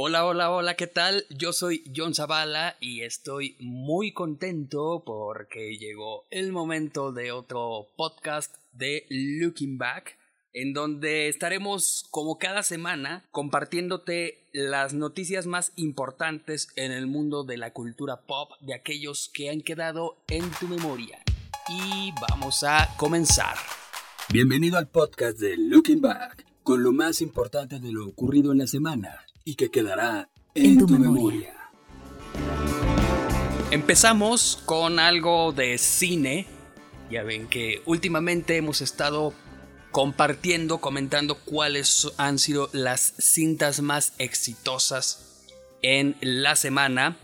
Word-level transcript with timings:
Hola, 0.00 0.24
hola, 0.26 0.52
hola, 0.52 0.74
¿qué 0.74 0.86
tal? 0.86 1.26
Yo 1.28 1.52
soy 1.52 1.82
John 1.92 2.14
Zavala 2.14 2.76
y 2.78 3.00
estoy 3.00 3.56
muy 3.58 4.12
contento 4.12 5.02
porque 5.04 5.76
llegó 5.76 6.24
el 6.30 6.52
momento 6.52 7.10
de 7.10 7.32
otro 7.32 7.88
podcast 7.96 8.54
de 8.70 9.06
Looking 9.08 9.76
Back, 9.76 10.16
en 10.52 10.72
donde 10.72 11.26
estaremos 11.26 12.06
como 12.12 12.38
cada 12.38 12.62
semana 12.62 13.24
compartiéndote 13.32 14.46
las 14.52 14.94
noticias 14.94 15.46
más 15.46 15.72
importantes 15.74 16.68
en 16.76 16.92
el 16.92 17.08
mundo 17.08 17.42
de 17.42 17.56
la 17.56 17.72
cultura 17.72 18.20
pop 18.20 18.52
de 18.60 18.74
aquellos 18.74 19.28
que 19.34 19.50
han 19.50 19.62
quedado 19.62 20.22
en 20.28 20.48
tu 20.60 20.68
memoria. 20.68 21.18
Y 21.68 22.12
vamos 22.30 22.62
a 22.62 22.94
comenzar. 22.96 23.56
Bienvenido 24.32 24.78
al 24.78 24.86
podcast 24.86 25.40
de 25.40 25.56
Looking 25.56 26.00
Back, 26.00 26.46
con 26.62 26.84
lo 26.84 26.92
más 26.92 27.20
importante 27.20 27.80
de 27.80 27.90
lo 27.90 28.06
ocurrido 28.06 28.52
en 28.52 28.58
la 28.58 28.68
semana 28.68 29.24
y 29.48 29.54
que 29.54 29.70
quedará 29.70 30.28
en, 30.54 30.76
tu, 30.76 30.86
memoria. 30.86 31.54
Empezamos 33.70 34.62
con 34.66 34.98
algo 34.98 35.52
de 35.52 35.78
cine. 35.78 36.46
Ya 37.10 37.22
ven 37.22 37.48
que 37.48 37.80
últimamente 37.86 38.58
hemos 38.58 38.82
estado 38.82 39.32
compartiendo, 39.90 40.82
comentando 40.82 41.38
cuáles 41.46 42.08
han 42.18 42.38
sido 42.38 42.68
las 42.74 43.14
cintas 43.18 43.80
más 43.80 44.12
exitosas 44.18 45.46
en 45.80 46.14
la 46.20 46.54
semana. 46.54 47.16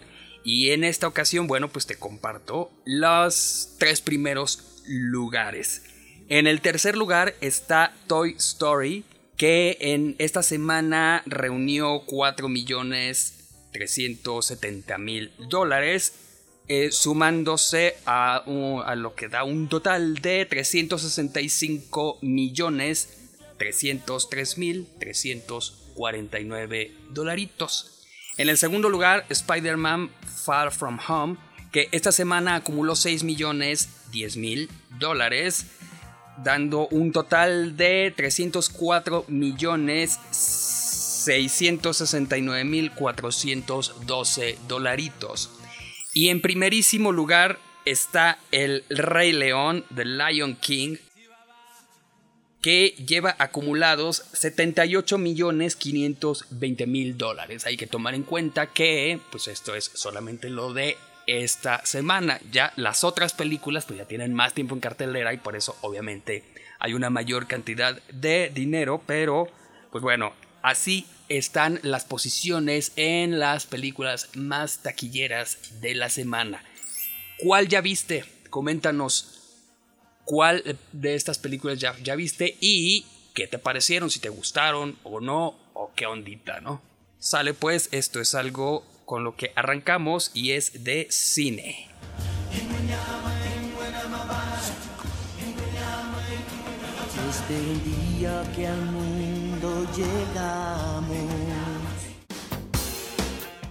Y 0.44 0.70
en 0.70 0.82
esta 0.82 1.06
ocasión, 1.06 1.46
bueno, 1.46 1.68
pues 1.68 1.84
te 1.84 1.96
comparto 1.96 2.70
los 2.86 3.74
tres 3.78 4.00
primeros 4.00 4.82
lugares. 4.86 5.82
En 6.30 6.46
el 6.46 6.62
tercer 6.62 6.96
lugar 6.96 7.34
está 7.42 7.94
Toy 8.06 8.34
Story, 8.38 9.04
que 9.36 9.76
en 9.80 10.14
esta 10.18 10.42
semana 10.42 11.22
reunió 11.26 12.02
4 12.06 12.48
millones 12.48 13.34
370 13.72 14.98
mil 14.98 15.32
dólares, 15.48 16.12
eh, 16.68 16.90
sumándose 16.92 17.96
a, 18.06 18.42
lo 18.96 19.14
que 19.14 19.28
da 19.28 19.44
un 19.44 19.68
total 19.68 20.14
de 20.16 20.46
365 20.46 22.18
millones 22.22 23.18
303 23.58 24.58
mil 24.58 24.88
349 24.98 26.92
dolaritos. 27.10 27.90
En 28.36 28.48
el 28.48 28.56
segundo 28.56 28.88
lugar, 28.88 29.26
Spider-Man 29.28 30.10
Far 30.44 30.72
From 30.72 30.98
Home, 31.06 31.36
que 31.70 31.88
esta 31.92 32.12
semana 32.12 32.54
acumuló 32.54 32.96
6 32.96 33.24
millones 33.24 33.88
10 34.12 34.36
mil 34.36 34.70
dólares 34.98 35.66
dando 36.42 36.88
un 36.88 37.12
total 37.12 37.76
de 37.76 38.12
304 38.16 39.26
millones 39.28 40.18
669 40.30 42.64
mil 42.64 42.90
412 42.92 44.58
dolaritos. 44.68 45.50
Y 46.12 46.28
en 46.28 46.40
primerísimo 46.40 47.12
lugar 47.12 47.58
está 47.84 48.38
el 48.52 48.84
Rey 48.88 49.32
León, 49.32 49.84
The 49.94 50.04
Lion 50.04 50.56
King, 50.56 50.96
que 52.62 52.94
lleva 53.06 53.36
acumulados 53.38 54.24
78 54.32 55.18
millones 55.18 55.76
520 55.76 56.86
mil 56.86 57.18
dólares. 57.18 57.66
Hay 57.66 57.76
que 57.76 57.86
tomar 57.86 58.14
en 58.14 58.22
cuenta 58.22 58.68
que, 58.68 59.20
pues 59.30 59.48
esto 59.48 59.74
es 59.74 59.90
solamente 59.92 60.48
lo 60.48 60.72
de 60.72 60.96
esta 61.26 61.84
semana. 61.84 62.40
Ya 62.50 62.72
las 62.76 63.04
otras 63.04 63.32
películas 63.32 63.84
pues 63.84 63.98
ya 63.98 64.06
tienen 64.06 64.34
más 64.34 64.54
tiempo 64.54 64.74
en 64.74 64.80
cartelera 64.80 65.32
y 65.32 65.38
por 65.38 65.56
eso 65.56 65.76
obviamente 65.82 66.44
hay 66.78 66.94
una 66.94 67.10
mayor 67.10 67.46
cantidad 67.46 68.00
de 68.12 68.50
dinero, 68.52 69.02
pero 69.06 69.48
pues 69.90 70.02
bueno, 70.02 70.32
así 70.62 71.06
están 71.28 71.80
las 71.82 72.04
posiciones 72.04 72.92
en 72.96 73.38
las 73.38 73.66
películas 73.66 74.28
más 74.34 74.78
taquilleras 74.82 75.80
de 75.80 75.94
la 75.94 76.10
semana. 76.10 76.62
¿Cuál 77.38 77.68
ya 77.68 77.80
viste? 77.80 78.24
Coméntanos 78.50 79.34
cuál 80.24 80.78
de 80.92 81.14
estas 81.14 81.38
películas 81.38 81.78
ya, 81.78 81.96
ya 82.02 82.14
viste 82.16 82.56
y 82.60 83.06
qué 83.34 83.46
te 83.46 83.58
parecieron, 83.58 84.10
si 84.10 84.20
te 84.20 84.28
gustaron 84.28 84.98
o 85.02 85.20
no, 85.20 85.56
o 85.74 85.92
qué 85.94 86.06
ondita, 86.06 86.60
¿no? 86.60 86.80
Sale 87.18 87.54
pues, 87.54 87.88
esto 87.92 88.20
es 88.20 88.34
algo 88.34 88.84
con 89.04 89.24
lo 89.24 89.36
que 89.36 89.52
arrancamos 89.56 90.30
y 90.34 90.52
es 90.52 90.84
de 90.84 91.06
cine. 91.10 91.88
Desde 97.26 97.58
el 97.58 97.84
día 97.84 98.52
que 98.54 98.66
al 98.66 98.82
mundo 98.82 99.86
llegamos. 99.96 101.44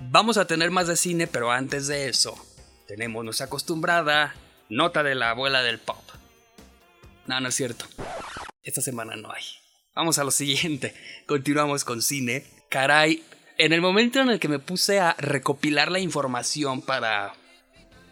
Vamos 0.09 0.37
a 0.37 0.45
tener 0.45 0.69
más 0.69 0.87
de 0.87 0.95
cine, 0.95 1.27
pero 1.27 1.51
antes 1.51 1.87
de 1.87 2.07
eso, 2.07 2.35
tenemos 2.87 3.23
nuestra 3.25 3.47
acostumbrada 3.47 4.35
nota 4.69 5.01
de 5.03 5.15
la 5.15 5.31
abuela 5.31 5.63
del 5.63 5.79
pop. 5.79 6.03
No, 7.25 7.39
no 7.39 7.49
es 7.49 7.55
cierto. 7.55 7.85
Esta 8.63 8.81
semana 8.81 9.15
no 9.15 9.31
hay. 9.31 9.43
Vamos 9.95 10.19
a 10.19 10.23
lo 10.23 10.31
siguiente. 10.31 10.93
Continuamos 11.25 11.83
con 11.85 12.01
cine. 12.01 12.45
Caray, 12.69 13.23
en 13.57 13.73
el 13.73 13.81
momento 13.81 14.19
en 14.19 14.29
el 14.29 14.39
que 14.39 14.47
me 14.47 14.59
puse 14.59 14.99
a 14.99 15.13
recopilar 15.17 15.91
la 15.91 15.99
información 15.99 16.81
para 16.81 17.33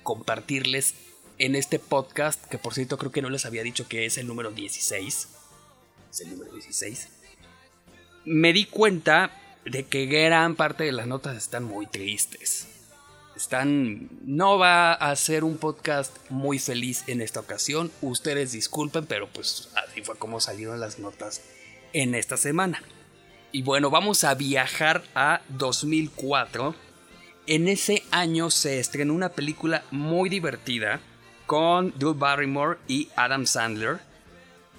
compartirles 0.04 0.96
en 1.38 1.56
este 1.56 1.80
podcast, 1.80 2.44
que 2.46 2.58
por 2.58 2.74
cierto 2.74 2.98
creo 2.98 3.12
que 3.12 3.22
no 3.22 3.30
les 3.30 3.46
había 3.46 3.64
dicho 3.64 3.88
que 3.88 4.06
es 4.06 4.18
el 4.18 4.28
número 4.28 4.52
16, 4.52 5.28
es 6.12 6.22
el 6.22 6.32
número 6.32 6.54
16, 6.54 7.08
me 8.26 8.54
di 8.54 8.66
cuenta 8.66 9.32
de 9.66 9.86
que 9.86 10.06
gran 10.06 10.56
parte 10.56 10.84
de 10.84 10.92
las 10.92 11.08
notas 11.08 11.38
están 11.38 11.64
muy 11.64 11.88
tristes. 11.88 12.68
Están. 13.36 14.10
No 14.24 14.60
va 14.60 14.94
a 14.94 15.16
ser 15.16 15.44
un 15.44 15.58
podcast 15.58 16.16
muy 16.30 16.60
feliz 16.60 17.04
en 17.08 17.22
esta 17.22 17.40
ocasión. 17.40 17.92
Ustedes 18.02 18.52
disculpen, 18.52 19.06
pero 19.06 19.28
pues 19.30 19.70
así 19.88 20.02
fue 20.04 20.16
como 20.18 20.40
salieron 20.40 20.80
las 20.80 21.00
notas 21.00 21.42
en 21.94 22.14
esta 22.14 22.38
semana. 22.38 22.84
Y 23.54 23.64
bueno, 23.64 23.90
vamos 23.90 24.24
a 24.24 24.34
viajar 24.34 25.04
a 25.14 25.42
2004. 25.50 26.74
En 27.48 27.68
ese 27.68 28.04
año 28.10 28.50
se 28.50 28.80
estrenó 28.80 29.14
una 29.14 29.30
película 29.30 29.84
muy 29.92 30.30
divertida 30.30 31.02
con 31.46 31.94
Drew 31.98 32.14
Barrymore 32.14 32.80
y 32.88 33.10
Adam 33.18 33.46
Sandler. 33.46 34.00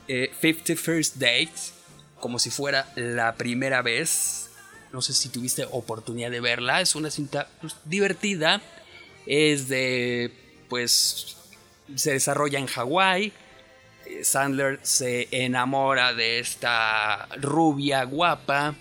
Eh, 0.08 0.32
Fifty 0.40 0.74
First 0.74 1.16
Dates, 1.16 1.74
como 2.18 2.38
si 2.38 2.48
fuera 2.48 2.90
la 2.96 3.34
primera 3.34 3.82
vez. 3.82 4.48
No 4.90 5.02
sé 5.02 5.12
si 5.12 5.28
tuviste 5.28 5.66
oportunidad 5.70 6.30
de 6.30 6.40
verla. 6.40 6.80
Es 6.80 6.94
una 6.94 7.10
cinta 7.10 7.50
pues, 7.60 7.76
divertida. 7.84 8.62
Es 9.26 9.68
de. 9.68 10.32
Pues. 10.70 11.36
Se 11.94 12.12
desarrolla 12.12 12.58
en 12.58 12.68
Hawái. 12.68 13.34
Sandler 14.22 14.80
se 14.82 15.28
enamora 15.30 16.14
de 16.14 16.38
esta 16.38 17.26
rubia 17.40 18.04
guapa 18.04 18.74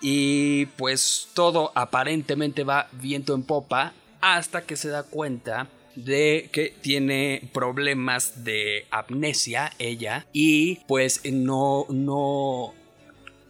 y 0.00 0.66
pues 0.66 1.28
todo 1.34 1.72
aparentemente 1.74 2.64
va 2.64 2.88
viento 2.92 3.34
en 3.34 3.42
popa 3.42 3.92
hasta 4.20 4.62
que 4.62 4.76
se 4.76 4.88
da 4.88 5.02
cuenta 5.02 5.68
de 5.96 6.48
que 6.52 6.72
tiene 6.80 7.50
problemas 7.52 8.44
de 8.44 8.86
amnesia 8.90 9.72
ella 9.78 10.26
y 10.32 10.76
pues 10.86 11.22
no 11.24 11.86
no 11.88 12.74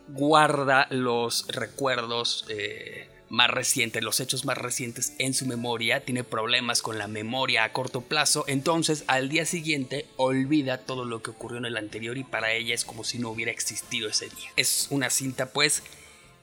guarda 0.08 0.86
los 0.90 1.46
recuerdos 1.48 2.46
eh, 2.48 3.08
más 3.30 3.50
recientes, 3.50 4.02
los 4.02 4.20
hechos 4.20 4.44
más 4.44 4.58
recientes 4.58 5.14
en 5.18 5.34
su 5.34 5.46
memoria, 5.46 6.04
tiene 6.04 6.24
problemas 6.24 6.82
con 6.82 6.98
la 6.98 7.08
memoria 7.08 7.64
a 7.64 7.72
corto 7.72 8.00
plazo, 8.00 8.44
entonces 8.46 9.04
al 9.06 9.28
día 9.28 9.44
siguiente 9.44 10.06
olvida 10.16 10.78
todo 10.78 11.04
lo 11.04 11.22
que 11.22 11.30
ocurrió 11.30 11.58
en 11.58 11.66
el 11.66 11.76
anterior 11.76 12.16
y 12.16 12.24
para 12.24 12.52
ella 12.52 12.74
es 12.74 12.84
como 12.84 13.04
si 13.04 13.18
no 13.18 13.30
hubiera 13.30 13.52
existido 13.52 14.08
ese 14.08 14.26
día. 14.26 14.50
Es 14.56 14.88
una 14.90 15.10
cinta 15.10 15.52
pues 15.52 15.82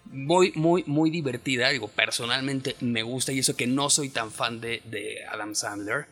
muy, 0.06 0.52
muy, 0.56 0.84
muy 0.86 1.10
divertida, 1.10 1.70
digo, 1.70 1.88
personalmente 1.88 2.76
me 2.80 3.04
gusta 3.04 3.32
y 3.32 3.40
eso 3.40 3.56
que 3.56 3.68
no 3.68 3.90
soy 3.90 4.10
tan 4.10 4.32
fan 4.32 4.62
de, 4.62 4.82
de 4.86 5.26
Adam 5.32 5.56
Sandler. 5.56 6.06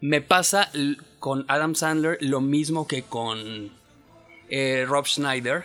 Me 0.00 0.22
pasa 0.22 0.70
con 1.18 1.44
Adam 1.48 1.74
Sandler 1.74 2.18
lo 2.20 2.40
mismo 2.40 2.86
que 2.86 3.02
con 3.02 3.72
eh, 4.48 4.84
Rob 4.86 5.06
Schneider 5.06 5.64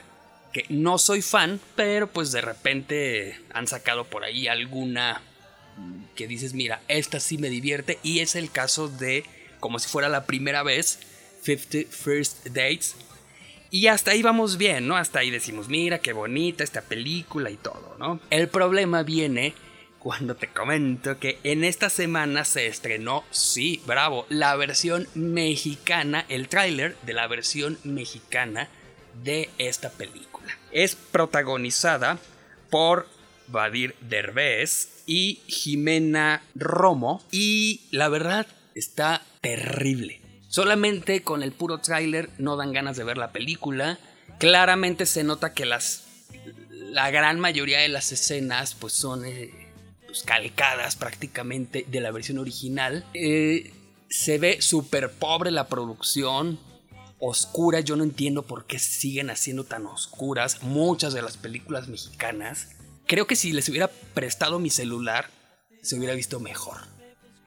que 0.54 0.66
no 0.70 0.98
soy 0.98 1.22
fan, 1.22 1.60
pero 1.76 2.08
pues 2.08 2.32
de 2.32 2.42
repente 2.42 3.40
han 3.54 3.68
sacado 3.68 4.06
por 4.06 4.24
ahí 4.24 4.48
alguna 4.48 5.22
que 6.16 6.28
dices, 6.28 6.54
mira, 6.54 6.82
esta 6.88 7.20
sí 7.20 7.38
me 7.38 7.50
divierte 7.50 8.00
y 8.04 8.20
es 8.20 8.36
el 8.36 8.52
caso 8.52 8.88
de, 8.88 9.26
como 9.60 9.80
si 9.80 9.90
fuera 9.90 10.10
la 10.10 10.26
primera 10.26 10.64
vez, 10.64 11.00
50 11.42 11.90
First 11.90 12.46
Dates. 12.48 12.96
Y 13.72 13.88
hasta 13.88 14.12
ahí 14.12 14.22
vamos 14.22 14.58
bien, 14.58 14.88
¿no? 14.88 14.96
Hasta 14.96 15.20
ahí 15.20 15.32
decimos, 15.32 15.68
mira, 15.68 15.98
qué 15.98 16.14
bonita 16.14 16.64
esta 16.64 16.84
película 16.84 17.50
y 17.50 17.58
todo, 17.58 17.96
¿no? 17.98 18.20
El 18.30 18.48
problema 18.48 19.02
viene 19.02 19.56
cuando 19.98 20.36
te 20.36 20.48
comento 20.48 21.18
que 21.18 21.40
en 21.44 21.64
esta 21.64 21.90
semana 21.90 22.46
se 22.46 22.68
estrenó, 22.68 23.24
sí, 23.32 23.82
bravo, 23.88 24.28
la 24.30 24.56
versión 24.56 25.08
mexicana, 25.16 26.26
el 26.30 26.50
tráiler 26.50 26.96
de 27.02 27.14
la 27.14 27.26
versión 27.26 27.80
mexicana 27.84 28.70
de 29.24 29.50
esta 29.58 29.90
película. 29.90 30.33
Es 30.72 30.96
protagonizada 30.96 32.20
por 32.70 33.08
Badir 33.48 33.96
Derbez 34.02 35.04
y 35.06 35.42
Jimena 35.48 36.44
Romo. 36.56 37.24
Y 37.32 37.82
la 37.92 38.10
verdad 38.10 38.48
está 38.76 39.22
terrible. 39.42 40.22
Solamente 40.48 41.24
con 41.24 41.44
el 41.44 41.52
puro 41.52 41.80
tráiler 41.80 42.30
no 42.38 42.56
dan 42.56 42.74
ganas 42.74 42.98
de 42.98 43.04
ver 43.04 43.18
la 43.18 43.32
película. 43.32 44.00
Claramente 44.40 45.06
se 45.06 45.24
nota 45.24 45.54
que 45.54 45.66
las 45.66 46.04
la 46.94 47.10
gran 47.10 47.40
mayoría 47.40 47.80
de 47.80 47.90
las 47.90 48.12
escenas 48.12 48.76
pues 48.76 48.94
son 48.94 49.26
eh, 49.26 49.50
pues, 50.06 50.22
calcadas 50.24 50.96
prácticamente 50.96 51.86
de 51.88 52.02
la 52.02 52.12
versión 52.12 52.38
original. 52.38 53.04
Eh, 53.16 53.74
se 54.10 54.38
ve 54.38 54.62
súper 54.62 55.12
pobre 55.12 55.50
la 55.50 55.68
producción, 55.68 56.60
oscura. 57.24 57.80
Yo 57.80 57.96
no 57.96 58.04
entiendo 58.04 58.44
por 58.44 58.66
qué 58.66 58.80
siguen 58.80 59.30
haciendo 59.30 59.64
tan 59.64 59.86
oscuras 59.86 60.62
muchas 60.62 61.14
de 61.14 61.22
las 61.22 61.38
películas 61.38 61.88
mexicanas. 61.88 62.70
Creo 63.08 63.28
que 63.28 63.36
si 63.36 63.54
les 63.54 63.70
hubiera 63.70 63.88
prestado 63.88 64.60
mi 64.60 64.70
celular, 64.70 65.30
se 65.82 65.98
hubiera 65.98 66.16
visto 66.16 66.40
mejor. 66.40 66.78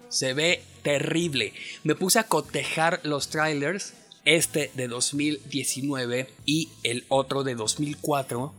Se 0.09 0.35
ve 0.35 0.63
terrible. 0.83 1.53
Me 1.85 1.95
puse 1.95 2.19
a 2.19 2.25
cotejar 2.25 3.01
los 3.03 3.29
trailers, 3.29 3.95
este 4.25 4.71
de 4.75 4.89
2019 4.89 6.29
y 6.47 6.71
el 6.83 7.05
otro 7.09 7.45
de 7.45 7.55
2004. 7.55 8.55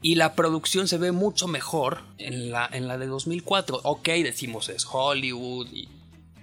Y 0.00 0.14
la 0.14 0.34
producción 0.34 0.86
se 0.86 0.98
ve 0.98 1.12
mucho 1.12 1.48
mejor 1.48 2.02
en 2.18 2.50
la, 2.50 2.68
en 2.70 2.88
la 2.88 2.98
de 2.98 3.06
2004. 3.06 3.80
Ok, 3.82 4.08
decimos 4.08 4.68
es 4.68 4.86
Hollywood 4.90 5.68
y 5.72 5.88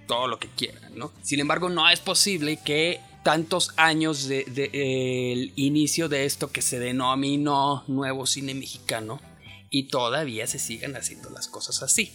todo 0.06 0.28
lo 0.28 0.38
que 0.38 0.48
quieran, 0.48 0.96
¿no? 0.96 1.12
Sin 1.22 1.40
embargo, 1.40 1.68
no 1.68 1.88
es 1.88 2.00
posible 2.00 2.58
que 2.62 3.00
tantos 3.26 3.72
años 3.76 4.28
del 4.28 4.54
de, 4.54 5.52
inicio 5.56 6.08
de 6.08 6.26
esto 6.26 6.52
que 6.52 6.62
se 6.62 6.78
denominó 6.78 7.82
nuevo 7.88 8.24
cine 8.24 8.54
mexicano 8.54 9.20
y 9.68 9.88
todavía 9.88 10.46
se 10.46 10.60
sigan 10.60 10.94
haciendo 10.94 11.30
las 11.30 11.48
cosas 11.48 11.82
así. 11.82 12.12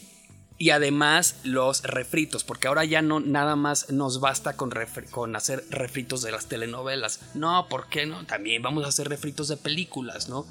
Y 0.57 0.69
además 0.69 1.41
los 1.43 1.83
refritos, 1.83 2.45
porque 2.45 2.69
ahora 2.69 2.85
ya 2.85 3.01
no 3.01 3.19
nada 3.19 3.57
más 3.57 3.89
nos 3.89 4.21
basta 4.21 4.55
con, 4.55 4.71
con 5.09 5.35
hacer 5.35 5.65
refritos 5.69 6.21
de 6.21 6.31
las 6.31 6.45
telenovelas. 6.45 7.19
No, 7.33 7.67
¿por 7.67 7.89
qué 7.89 8.05
no? 8.05 8.25
También 8.25 8.61
vamos 8.61 8.85
a 8.85 8.87
hacer 8.87 9.09
refritos 9.09 9.49
de 9.49 9.57
películas, 9.57 10.29
¿no? 10.29 10.45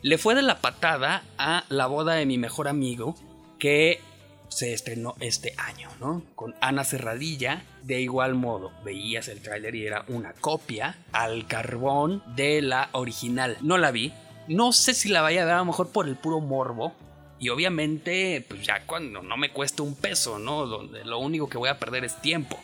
Le 0.00 0.16
fue 0.16 0.34
de 0.34 0.40
la 0.40 0.62
patada 0.62 1.24
a 1.36 1.66
la 1.68 1.88
boda 1.88 2.14
de 2.14 2.24
mi 2.24 2.38
mejor 2.38 2.68
amigo, 2.68 3.16
que 3.58 4.00
se 4.48 4.72
estrenó 4.72 5.14
este 5.20 5.54
año, 5.56 5.90
¿no? 6.00 6.22
Con 6.34 6.54
Ana 6.60 6.84
Cerradilla. 6.84 7.62
De 7.82 8.00
igual 8.00 8.34
modo, 8.34 8.72
veías 8.84 9.28
el 9.28 9.40
tráiler 9.40 9.74
y 9.74 9.86
era 9.86 10.04
una 10.08 10.32
copia 10.32 10.96
al 11.12 11.46
carbón 11.46 12.22
de 12.34 12.62
la 12.62 12.88
original. 12.92 13.56
No 13.60 13.78
la 13.78 13.90
vi. 13.90 14.12
No 14.48 14.72
sé 14.72 14.94
si 14.94 15.08
la 15.08 15.22
vaya 15.22 15.42
a 15.42 15.44
ver 15.44 15.54
a 15.54 15.58
lo 15.58 15.66
mejor 15.66 15.90
por 15.90 16.08
el 16.08 16.16
puro 16.16 16.40
morbo. 16.40 16.94
Y 17.38 17.50
obviamente, 17.50 18.44
pues 18.48 18.62
ya 18.62 18.86
cuando 18.86 19.22
no 19.22 19.36
me 19.36 19.50
cuesta 19.50 19.82
un 19.82 19.94
peso, 19.94 20.38
¿no? 20.38 20.66
Donde 20.66 21.04
lo 21.04 21.18
único 21.18 21.48
que 21.48 21.58
voy 21.58 21.68
a 21.68 21.78
perder 21.78 22.04
es 22.04 22.20
tiempo. 22.22 22.58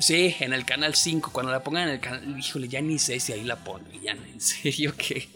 Sí, 0.00 0.34
en 0.40 0.52
el 0.52 0.64
canal 0.64 0.94
5, 0.94 1.30
cuando 1.32 1.52
la 1.52 1.62
pongan 1.62 1.84
en 1.84 1.94
el 1.94 2.00
canal, 2.00 2.38
híjole, 2.38 2.68
ya 2.68 2.80
ni 2.80 2.98
sé 2.98 3.20
si 3.20 3.32
ahí 3.32 3.44
la 3.44 3.56
ponen, 3.56 4.00
ya 4.02 4.12
en 4.32 4.40
serio 4.40 4.94
que 4.96 5.28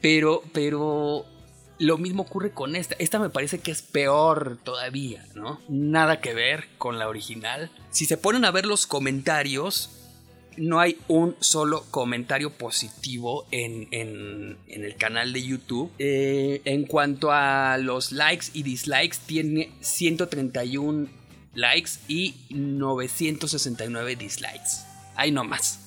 pero, 0.00 0.42
pero 0.52 1.24
lo 1.78 1.98
mismo 1.98 2.22
ocurre 2.22 2.52
con 2.52 2.76
esta. 2.76 2.94
Esta 2.98 3.18
me 3.18 3.30
parece 3.30 3.58
que 3.58 3.70
es 3.70 3.82
peor 3.82 4.58
todavía, 4.62 5.26
¿no? 5.34 5.60
Nada 5.68 6.20
que 6.20 6.34
ver 6.34 6.68
con 6.78 6.98
la 6.98 7.08
original. 7.08 7.70
Si 7.90 8.06
se 8.06 8.16
ponen 8.16 8.44
a 8.44 8.50
ver 8.50 8.66
los 8.66 8.86
comentarios, 8.86 9.90
no 10.56 10.80
hay 10.80 10.98
un 11.08 11.36
solo 11.40 11.84
comentario 11.90 12.50
positivo 12.50 13.46
en, 13.50 13.88
el 13.90 14.96
canal 14.96 15.32
de 15.32 15.42
YouTube. 15.42 15.92
Eh, 15.98 16.62
en 16.64 16.86
cuanto 16.86 17.30
a 17.32 17.78
los 17.78 18.12
likes 18.12 18.46
y 18.54 18.62
dislikes, 18.62 19.18
tiene 19.26 19.72
131 19.80 21.08
likes 21.54 21.92
y 22.08 22.34
969 22.50 24.16
dislikes. 24.16 24.84
Ahí 25.14 25.30
no 25.30 25.44
más. 25.44 25.80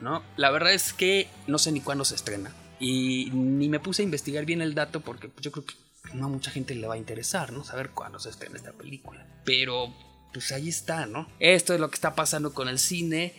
¿no? 0.00 0.22
La 0.36 0.50
verdad 0.50 0.72
es 0.72 0.92
que 0.92 1.28
no 1.46 1.58
sé 1.58 1.72
ni 1.72 1.80
cuándo 1.80 2.04
se 2.04 2.14
estrena. 2.14 2.52
Y 2.80 3.30
ni 3.32 3.68
me 3.68 3.78
puse 3.78 4.02
a 4.02 4.04
investigar 4.06 4.46
bien 4.46 4.62
el 4.62 4.74
dato 4.74 5.00
porque 5.00 5.28
pues, 5.28 5.44
yo 5.44 5.52
creo 5.52 5.66
que 5.66 5.74
no 6.14 6.26
a 6.26 6.28
mucha 6.28 6.50
gente 6.50 6.74
le 6.74 6.86
va 6.86 6.94
a 6.94 6.98
interesar, 6.98 7.52
¿no? 7.52 7.62
Saber 7.62 7.90
cuándo 7.90 8.18
se 8.18 8.30
estrena 8.30 8.56
esta 8.56 8.72
película. 8.72 9.26
Pero, 9.44 9.94
pues 10.32 10.50
ahí 10.52 10.70
está, 10.70 11.06
¿no? 11.06 11.28
Esto 11.38 11.74
es 11.74 11.80
lo 11.80 11.90
que 11.90 11.96
está 11.96 12.14
pasando 12.14 12.54
con 12.54 12.68
el 12.68 12.78
cine. 12.78 13.34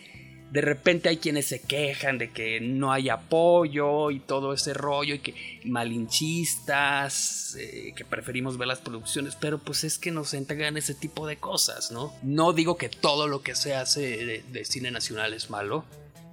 De 0.52 0.60
repente 0.60 1.08
hay 1.08 1.16
quienes 1.16 1.46
se 1.46 1.62
quejan 1.62 2.18
de 2.18 2.30
que 2.30 2.60
no 2.60 2.92
hay 2.92 3.08
apoyo 3.08 4.10
y 4.10 4.20
todo 4.20 4.52
ese 4.52 4.74
rollo 4.74 5.14
y 5.14 5.18
que 5.18 5.60
malinchistas, 5.64 7.56
eh, 7.58 7.94
que 7.96 8.04
preferimos 8.04 8.58
ver 8.58 8.68
las 8.68 8.80
producciones, 8.80 9.34
pero 9.34 9.58
pues 9.58 9.82
es 9.82 9.98
que 9.98 10.10
nos 10.10 10.34
entregan 10.34 10.76
ese 10.76 10.94
tipo 10.94 11.26
de 11.26 11.38
cosas, 11.38 11.90
¿no? 11.90 12.12
No 12.22 12.52
digo 12.52 12.76
que 12.76 12.90
todo 12.90 13.28
lo 13.28 13.42
que 13.42 13.54
se 13.54 13.74
hace 13.74 14.44
de 14.46 14.64
cine 14.66 14.90
nacional 14.90 15.32
es 15.32 15.48
malo, 15.48 15.86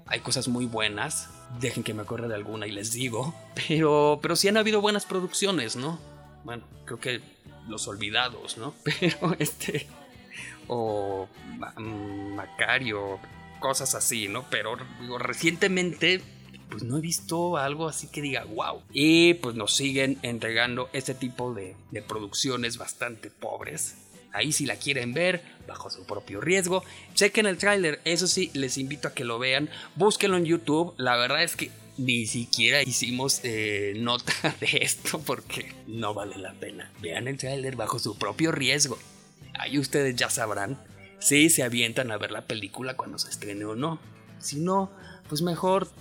hay 0.06 0.20
cosas 0.20 0.50
muy 0.50 0.66
buenas, 0.66 1.30
Dejen 1.60 1.84
que 1.84 1.94
me 1.94 2.04
acuerde 2.04 2.28
de 2.28 2.36
alguna 2.36 2.68
y 2.68 2.72
les 2.72 2.92
digo. 2.92 3.34
Pero, 3.68 4.20
pero 4.22 4.36
sí 4.36 4.48
han 4.48 4.58
habido 4.58 4.82
buenas 4.82 5.06
producciones, 5.06 5.76
¿no? 5.76 6.00
Bueno, 6.44 6.64
creo 6.86 7.00
que 7.00 7.22
Los 7.68 7.88
Olvidados, 7.88 8.58
¿no? 8.58 8.74
Pero 8.84 9.36
este... 9.40 9.88
O 10.68 11.28
Macario, 11.78 13.20
cosas 13.60 13.96
así, 13.96 14.28
¿no? 14.28 14.46
Pero 14.52 14.78
digo, 15.02 15.18
recientemente 15.18 16.22
pues 16.70 16.84
no 16.84 17.00
he 17.00 17.02
visto 17.02 17.58
algo 17.58 17.88
así 17.88 18.08
que 18.08 18.22
diga 18.22 18.44
wow. 18.44 18.84
Y 18.94 19.34
pues 19.36 19.56
nos 19.56 19.76
siguen 19.76 20.20
entregando 20.22 20.90
este 20.94 21.16
tipo 21.16 21.56
de, 21.56 21.76
de 21.90 22.02
producciones 22.04 22.78
bastante 22.78 23.32
pobres 23.32 23.96
Ahí 24.32 24.52
si 24.52 24.66
la 24.66 24.76
quieren 24.76 25.14
ver, 25.14 25.42
bajo 25.68 25.90
su 25.90 26.06
propio 26.06 26.40
riesgo, 26.42 26.84
chequen 27.16 27.46
el 27.46 27.58
tráiler, 27.58 28.00
eso 28.06 28.28
sí, 28.28 28.52
les 28.54 28.78
invito 28.78 29.08
a 29.08 29.14
que 29.14 29.24
lo 29.24 29.40
vean, 29.40 29.70
búsquenlo 29.96 30.38
en 30.38 30.46
YouTube, 30.46 30.94
la 30.98 31.16
verdad 31.16 31.44
es 31.44 31.56
que 31.56 31.72
ni 31.98 32.26
siquiera 32.28 32.82
hicimos 32.82 33.42
eh, 33.44 33.94
nota 33.98 34.34
de 34.60 34.80
esto 34.82 35.20
porque 35.20 35.74
no 35.88 36.14
vale 36.14 36.38
la 36.38 36.54
pena. 36.54 36.92
Vean 37.02 37.28
el 37.28 37.38
tráiler 37.38 37.76
bajo 37.76 38.00
su 38.00 38.18
propio 38.18 38.52
riesgo. 38.52 38.98
Ahí 39.54 39.78
ustedes 39.78 40.16
ya 40.16 40.30
sabrán 40.30 40.80
si 41.20 41.50
se 41.50 41.64
avientan 41.64 42.12
a 42.12 42.18
ver 42.18 42.32
la 42.32 42.46
película 42.46 42.96
cuando 42.96 43.20
se 43.20 43.30
estrene 43.30 43.66
o 43.66 43.76
no. 43.76 44.00
Si 44.40 44.58
no, 44.58 44.92
pues 45.28 45.42
mejor, 45.42 45.92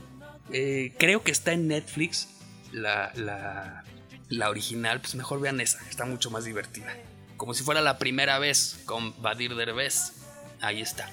eh, 0.52 0.92
creo 0.98 1.24
que 1.24 1.32
está 1.32 1.52
en 1.52 1.66
Netflix 1.66 2.28
la, 2.70 3.10
la, 3.16 3.82
la 4.28 4.50
original, 4.50 5.00
pues 5.00 5.16
mejor 5.16 5.40
vean 5.40 5.60
esa, 5.60 5.80
está 5.88 6.04
mucho 6.04 6.30
más 6.30 6.44
divertida 6.44 6.94
como 7.38 7.54
si 7.54 7.64
fuera 7.64 7.80
la 7.80 7.98
primera 7.98 8.38
vez 8.38 8.80
con 8.84 9.20
Badir 9.22 9.54
Derbez. 9.54 10.12
Ahí 10.60 10.82
está. 10.82 11.08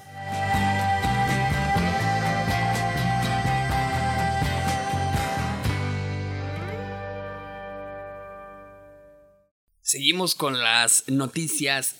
Seguimos 9.82 10.34
con 10.36 10.60
las 10.60 11.04
noticias 11.08 11.96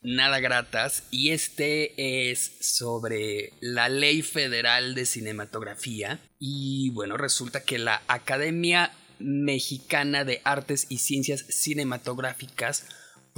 nada 0.00 0.40
gratas 0.40 1.04
y 1.10 1.30
este 1.30 2.30
es 2.30 2.56
sobre 2.60 3.52
la 3.60 3.88
Ley 3.90 4.22
Federal 4.22 4.94
de 4.94 5.04
Cinematografía 5.04 6.20
y 6.38 6.90
bueno, 6.90 7.18
resulta 7.18 7.64
que 7.64 7.78
la 7.78 8.02
Academia 8.08 8.92
Mexicana 9.18 10.24
de 10.24 10.40
Artes 10.44 10.86
y 10.88 10.98
Ciencias 10.98 11.44
Cinematográficas 11.50 12.86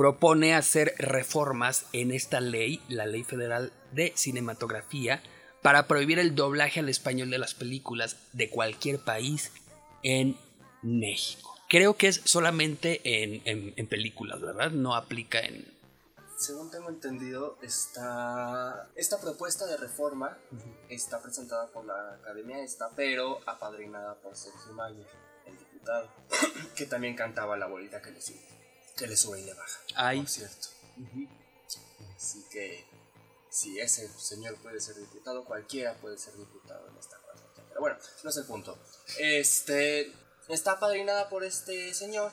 propone 0.01 0.55
hacer 0.55 0.95
reformas 0.97 1.85
en 1.93 2.11
esta 2.11 2.41
ley, 2.41 2.83
la 2.89 3.05
Ley 3.05 3.23
Federal 3.23 3.71
de 3.93 4.15
Cinematografía, 4.17 5.23
para 5.61 5.87
prohibir 5.87 6.19
el 6.19 6.35
doblaje 6.35 6.81
al 6.81 6.89
español 6.89 7.29
de 7.29 7.37
las 7.37 7.53
películas 7.53 8.17
de 8.33 8.49
cualquier 8.49 8.99
país 9.01 9.53
en 10.03 10.39
México. 10.81 11.55
Creo 11.69 11.99
que 11.99 12.09
es 12.09 12.23
solamente 12.25 13.03
en, 13.05 13.87
películas, 13.89 14.41
¿verdad? 14.41 14.71
No 14.71 14.95
aplica 14.95 15.41
en... 15.41 15.71
Según 16.39 16.71
tengo 16.71 16.89
entendido, 16.89 17.59
esta, 17.61 18.89
esta 18.95 19.21
propuesta 19.21 19.67
de 19.67 19.77
reforma 19.77 20.39
está 20.89 21.21
presentada 21.21 21.67
por 21.67 21.85
la 21.85 22.15
Academia 22.15 22.65
esta, 22.65 22.89
pero 22.97 23.41
apadrinada 23.45 24.15
por 24.15 24.35
Sergio 24.35 24.73
Mayer, 24.73 25.07
el 25.45 25.59
diputado, 25.59 26.09
que 26.75 26.87
también 26.87 27.15
cantaba 27.15 27.59
la 27.59 27.67
bolita 27.67 28.01
que 28.01 28.13
le 28.13 28.23
sigue 28.23 28.60
que 29.01 29.07
le 29.07 29.17
sube 29.17 29.41
y 29.41 29.45
le 29.45 29.55
baja. 29.55 29.81
Ay. 29.97 30.21
Por 30.21 30.29
cierto. 30.29 30.69
Así 32.15 32.45
que 32.53 32.85
si 33.51 33.81
ese 33.81 34.09
señor 34.09 34.57
puede 34.57 34.79
ser 34.79 34.97
diputado, 34.97 35.45
cualquiera 35.45 35.95
puede 35.97 36.19
ser 36.19 36.37
diputado 36.37 36.87
en 36.89 36.99
esta 36.99 37.17
cosa. 37.23 37.45
Pero 37.69 37.81
bueno, 37.81 37.97
no 38.23 38.31
es 38.31 38.37
el 38.37 38.45
punto. 38.45 38.79
Este 39.19 40.13
está 40.49 40.79
padrinada 40.79 41.31
por 41.31 41.45
este 41.45 41.95
señor. 41.95 42.33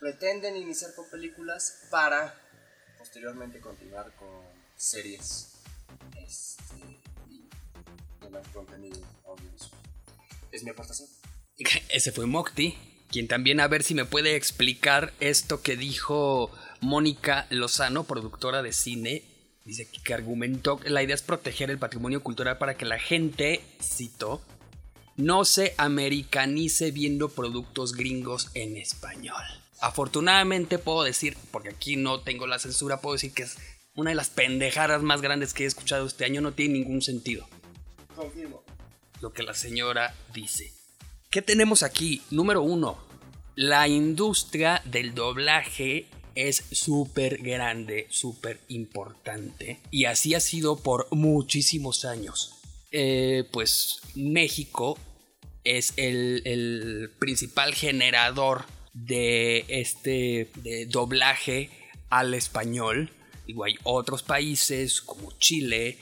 Pretenden 0.00 0.56
iniciar 0.56 0.94
con 0.94 1.08
películas 1.10 1.86
para 1.90 2.34
posteriormente 2.98 3.60
continuar 3.60 4.14
con 4.16 4.44
series 4.76 5.52
este, 6.26 6.76
y 7.28 7.48
demás 8.20 8.46
contenido 8.52 8.98
audiovisual. 9.26 9.80
Es 10.50 10.62
mi 10.62 10.70
aportación. 10.70 11.08
Ese 11.88 12.12
fue 12.12 12.26
Mocti 12.26 12.95
quien 13.10 13.28
también 13.28 13.60
a 13.60 13.68
ver 13.68 13.82
si 13.82 13.94
me 13.94 14.04
puede 14.04 14.36
explicar 14.36 15.12
esto 15.20 15.62
que 15.62 15.76
dijo 15.76 16.50
Mónica 16.80 17.46
Lozano, 17.50 18.04
productora 18.04 18.62
de 18.62 18.72
cine. 18.72 19.22
Dice 19.64 19.88
que 20.04 20.14
argumentó 20.14 20.78
que 20.78 20.90
la 20.90 21.02
idea 21.02 21.14
es 21.14 21.22
proteger 21.22 21.70
el 21.70 21.78
patrimonio 21.78 22.22
cultural 22.22 22.58
para 22.58 22.76
que 22.76 22.84
la 22.84 22.98
gente, 22.98 23.62
cito, 23.82 24.40
no 25.16 25.44
se 25.44 25.74
americanice 25.76 26.90
viendo 26.90 27.28
productos 27.28 27.94
gringos 27.94 28.50
en 28.54 28.76
español. 28.76 29.42
Afortunadamente 29.80 30.78
puedo 30.78 31.02
decir, 31.02 31.36
porque 31.50 31.70
aquí 31.70 31.96
no 31.96 32.20
tengo 32.20 32.46
la 32.46 32.58
censura, 32.58 33.00
puedo 33.00 33.14
decir 33.14 33.32
que 33.32 33.42
es 33.42 33.56
una 33.94 34.10
de 34.10 34.16
las 34.16 34.30
pendejadas 34.30 35.02
más 35.02 35.22
grandes 35.22 35.52
que 35.52 35.64
he 35.64 35.66
escuchado 35.66 36.06
este 36.06 36.24
año, 36.24 36.40
no 36.40 36.52
tiene 36.52 36.74
ningún 36.74 37.02
sentido. 37.02 37.48
Confirmo. 38.14 38.62
Lo 39.20 39.32
que 39.32 39.42
la 39.42 39.54
señora 39.54 40.14
dice. 40.34 40.75
¿Qué 41.36 41.42
tenemos 41.42 41.82
aquí? 41.82 42.22
Número 42.30 42.62
uno, 42.62 42.96
la 43.56 43.88
industria 43.88 44.80
del 44.86 45.14
doblaje 45.14 46.06
es 46.34 46.64
súper 46.72 47.42
grande, 47.42 48.06
súper 48.08 48.58
importante. 48.68 49.80
Y 49.90 50.06
así 50.06 50.34
ha 50.34 50.40
sido 50.40 50.78
por 50.78 51.08
muchísimos 51.10 52.06
años. 52.06 52.54
Eh, 52.90 53.44
pues 53.52 54.00
México 54.14 54.98
es 55.62 55.92
el, 55.98 57.10
principal 57.18 57.74
generador 57.74 58.64
de 58.94 59.66
este 59.68 60.48
doblaje 60.88 61.68
al 62.08 62.32
español. 62.32 63.10
Igual 63.46 63.72
hay 63.72 63.78
otros 63.82 64.22
países 64.22 65.02
como 65.02 65.32
Chile, 65.32 65.98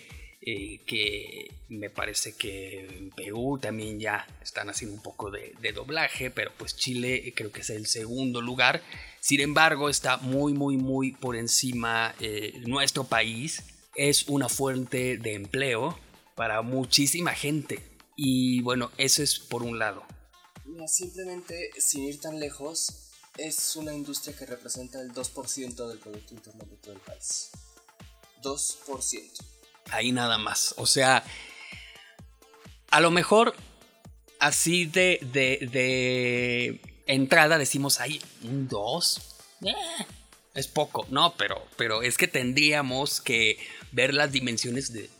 eh, 0.46 0.80
que 0.86 1.50
me 1.70 1.88
parece 1.88 2.34
que 2.34 2.80
en 2.80 3.10
Perú 3.10 3.58
también 3.58 3.98
ya 3.98 4.26
están 4.42 4.68
haciendo 4.68 4.94
un 4.94 5.02
poco 5.02 5.30
de, 5.30 5.54
doblaje, 5.72 6.30
pero 6.30 6.52
pues 6.58 6.76
Chile 6.76 7.32
creo 7.34 7.50
que 7.50 7.62
es 7.62 7.70
el 7.70 7.86
segundo 7.86 8.42
lugar. 8.42 8.82
Sin 9.20 9.40
embargo, 9.40 9.88
está 9.88 10.18
muy, 10.18 10.52
muy, 10.52 10.76
muy 10.76 11.12
por 11.12 11.36
encima 11.36 12.14
eh, 12.20 12.60
nuestro 12.66 13.04
país. 13.04 13.62
Es 13.94 14.28
una 14.28 14.50
fuente 14.50 15.16
de 15.16 15.32
empleo 15.32 15.98
para 16.34 16.60
muchísima 16.60 17.32
gente. 17.32 17.80
Y 18.14 18.60
bueno, 18.60 18.90
eso 18.98 19.22
es 19.22 19.38
por 19.38 19.62
un 19.62 19.78
lado. 19.78 20.04
simplemente, 20.86 21.70
sin 21.78 22.02
ir 22.02 22.20
tan 22.20 22.38
lejos, 22.38 23.12
es 23.38 23.76
una 23.76 23.94
industria 23.94 24.36
que 24.36 24.44
representa 24.44 25.00
el 25.00 25.12
2% 25.14 25.88
del 25.88 25.98
Producto 26.00 26.34
Interno 26.34 26.66
Bruto 26.66 26.90
del 26.90 27.00
país. 27.00 27.50
2%. 28.42 29.53
Ahí 29.90 30.12
nada 30.12 30.38
más. 30.38 30.74
O 30.78 30.86
sea, 30.86 31.24
a 32.90 33.00
lo 33.00 33.10
mejor 33.10 33.54
así 34.38 34.86
de, 34.86 35.18
de, 35.22 36.80
entrada 37.06 37.58
decimos 37.58 38.00
ahí, 38.00 38.20
un 38.42 38.68
2. 38.68 39.20
Eh, 39.62 39.72
es 40.54 40.68
poco, 40.68 41.06
no, 41.10 41.34
pero, 41.36 41.66
pero 41.76 42.02
es 42.02 42.16
que 42.16 42.28
tendríamos 42.28 43.20
que 43.20 43.58
ver 43.92 44.14
las 44.14 44.30
dimensiones 44.32 44.92
de 44.92 45.10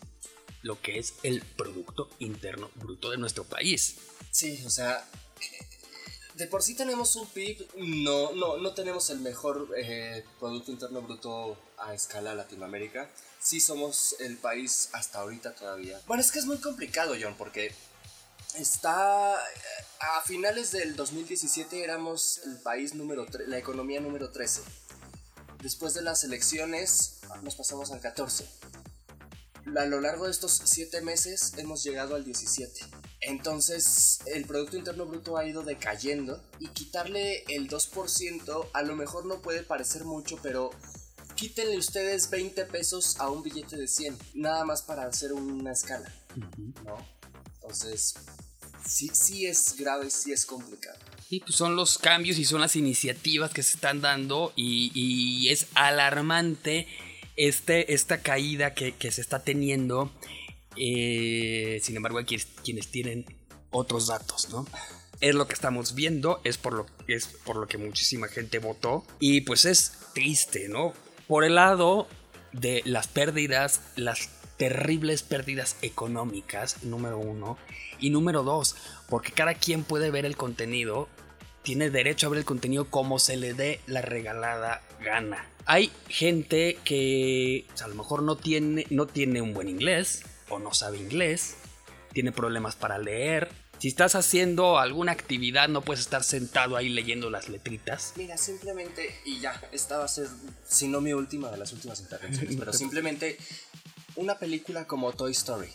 lo 0.61 0.81
que 0.81 0.99
es 0.99 1.15
el 1.23 1.41
Producto 1.41 2.09
Interno 2.19 2.69
Bruto 2.75 3.11
de 3.11 3.17
nuestro 3.17 3.43
país. 3.43 3.97
Sí, 4.31 4.63
o 4.65 4.69
sea, 4.69 5.07
de 6.35 6.47
por 6.47 6.61
sí 6.61 6.75
tenemos 6.75 7.15
un 7.15 7.27
PIB, 7.27 7.67
no, 7.77 8.33
no, 8.33 8.57
no 8.57 8.73
tenemos 8.73 9.09
el 9.09 9.19
mejor 9.19 9.69
eh, 9.77 10.23
Producto 10.39 10.71
Interno 10.71 11.01
Bruto 11.01 11.57
a 11.77 11.93
escala 11.93 12.35
Latinoamérica. 12.35 13.09
Sí 13.39 13.59
somos 13.59 14.15
el 14.19 14.37
país 14.37 14.89
hasta 14.91 15.19
ahorita 15.19 15.55
todavía. 15.55 15.99
Bueno, 16.07 16.21
es 16.21 16.31
que 16.31 16.39
es 16.39 16.45
muy 16.45 16.57
complicado, 16.57 17.15
John, 17.19 17.35
porque 17.37 17.73
está... 18.57 19.35
A 19.35 20.21
finales 20.25 20.71
del 20.71 20.95
2017 20.95 21.83
éramos 21.83 22.39
el 22.45 22.57
país 22.59 22.93
número 22.93 23.25
3, 23.25 23.47
la 23.47 23.57
economía 23.57 24.01
número 24.01 24.29
13. 24.31 24.61
Después 25.61 25.93
de 25.93 26.01
las 26.01 26.23
elecciones 26.23 27.21
nos 27.43 27.55
pasamos 27.55 27.91
al 27.91 28.01
14 28.01 28.45
a 29.77 29.85
lo 29.85 29.99
largo 29.99 30.25
de 30.25 30.31
estos 30.31 30.61
7 30.63 31.01
meses 31.01 31.53
hemos 31.57 31.83
llegado 31.83 32.15
al 32.15 32.23
17. 32.23 32.81
Entonces 33.25 34.19
el 34.27 34.45
Producto 34.45 34.77
Interno 34.77 35.05
Bruto 35.05 35.37
ha 35.37 35.45
ido 35.45 35.63
decayendo 35.63 36.41
y 36.59 36.67
quitarle 36.69 37.43
el 37.49 37.67
2% 37.67 38.69
a 38.73 38.81
lo 38.83 38.95
mejor 38.95 39.25
no 39.25 39.41
puede 39.41 39.63
parecer 39.63 40.05
mucho, 40.05 40.37
pero 40.41 40.71
quítenle 41.35 41.77
ustedes 41.77 42.29
20 42.29 42.65
pesos 42.65 43.19
a 43.19 43.29
un 43.29 43.43
billete 43.43 43.77
de 43.77 43.87
100, 43.87 44.17
nada 44.35 44.63
más 44.63 44.81
para 44.81 45.05
hacer 45.05 45.33
una 45.33 45.71
escala, 45.71 46.13
¿no? 46.85 46.97
Entonces, 47.55 48.15
sí, 48.87 49.09
sí 49.13 49.45
es 49.45 49.75
grave, 49.75 50.09
sí 50.11 50.31
es 50.31 50.45
complicado. 50.45 50.97
Sí, 51.27 51.39
pues 51.39 51.55
son 51.55 51.75
los 51.75 51.97
cambios 51.97 52.37
y 52.37 52.45
son 52.45 52.61
las 52.61 52.75
iniciativas 52.75 53.51
que 53.51 53.63
se 53.63 53.75
están 53.75 54.01
dando 54.01 54.53
y, 54.55 54.91
y 54.93 55.49
es 55.49 55.65
alarmante 55.73 56.87
este, 57.35 57.93
esta 57.93 58.21
caída 58.21 58.73
que, 58.73 58.93
se 59.11 59.21
está 59.21 59.39
teniendo, 59.39 60.11
eh, 60.77 61.79
sin 61.81 61.95
embargo 61.95 62.19
hay 62.19 62.25
quienes, 62.25 62.87
tienen 62.87 63.25
otros 63.71 64.07
datos, 64.07 64.49
¿no? 64.49 64.65
Es 65.21 65.33
lo 65.33 65.47
que 65.47 65.53
estamos 65.53 65.95
viendo, 65.95 66.41
es 66.43 66.57
por 66.57 66.73
lo, 66.73 67.67
que 67.67 67.77
muchísima 67.77 68.27
gente 68.27 68.59
votó 68.59 69.05
y 69.19 69.41
pues 69.41 69.65
es 69.65 69.93
triste, 70.13 70.67
¿no? 70.67 70.93
Por 71.27 71.43
el 71.43 71.55
lado 71.55 72.07
de 72.51 72.81
las 72.85 73.07
pérdidas, 73.07 73.81
las 73.95 74.29
terribles 74.57 75.23
pérdidas 75.23 75.77
económicas, 75.81 76.83
número 76.83 77.17
uno, 77.17 77.57
y 77.99 78.09
número 78.09 78.43
dos, 78.43 78.75
porque 79.09 79.31
cada 79.31 79.53
quien 79.53 79.83
puede 79.83 80.11
ver 80.11 80.25
el 80.25 80.37
contenido, 80.37 81.07
tiene 81.63 81.89
derecho 81.89 82.27
a 82.27 82.29
ver 82.29 82.39
el 82.39 82.45
contenido 82.45 82.89
como 82.89 83.17
se 83.19 83.37
le 83.37 83.53
dé 83.53 83.79
la 83.87 84.01
regalada 84.01 84.81
gana. 85.01 85.49
Hay 85.65 85.91
gente 86.09 86.77
que 86.83 87.65
a 87.83 87.87
lo 87.87 87.95
mejor 87.95 88.21
no 88.21 88.35
tiene, 88.35 88.85
no 88.91 89.07
tiene 89.07 89.41
un 89.41 89.53
buen 89.53 89.67
inglés 89.67 90.23
o 90.49 90.59
no 90.59 90.73
sabe 90.73 90.97
inglés, 90.97 91.55
tiene 92.13 92.31
problemas 92.31 92.75
para 92.75 92.97
leer. 92.97 93.51
Si 93.79 93.89
estás 93.89 94.15
haciendo 94.15 94.79
alguna 94.79 95.11
actividad, 95.11 95.67
no 95.67 95.81
puedes 95.81 95.99
estar 95.99 96.23
sentado 96.23 96.77
ahí 96.77 96.89
leyendo 96.89 97.29
las 97.29 97.49
letritas. 97.49 98.13
Mira, 98.15 98.37
simplemente, 98.37 99.19
y 99.25 99.39
ya, 99.41 99.61
esta 99.71 99.97
va 99.97 100.05
a 100.05 100.07
ser, 100.07 100.27
si 100.65 100.87
no 100.87 101.01
mi 101.01 101.13
última 101.13 101.51
de 101.51 101.57
las 101.57 101.73
últimas 101.73 101.99
intervenciones, 101.99 102.55
pero 102.59 102.71
simplemente 102.71 103.37
una 104.15 104.39
película 104.39 104.87
como 104.87 105.11
Toy 105.11 105.33
Story, 105.33 105.69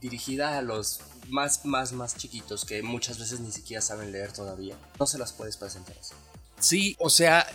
dirigida 0.00 0.58
a 0.58 0.62
los 0.62 1.00
más, 1.28 1.64
más, 1.64 1.92
más 1.92 2.16
chiquitos 2.16 2.64
que 2.64 2.82
muchas 2.82 3.18
veces 3.18 3.40
ni 3.40 3.52
siquiera 3.52 3.82
saben 3.82 4.12
leer 4.12 4.32
todavía, 4.32 4.76
no 4.98 5.06
se 5.06 5.18
las 5.18 5.32
puedes 5.32 5.56
presentar 5.56 5.96
así. 5.98 6.14
Sí, 6.58 6.96
o 6.98 7.10
sea, 7.10 7.46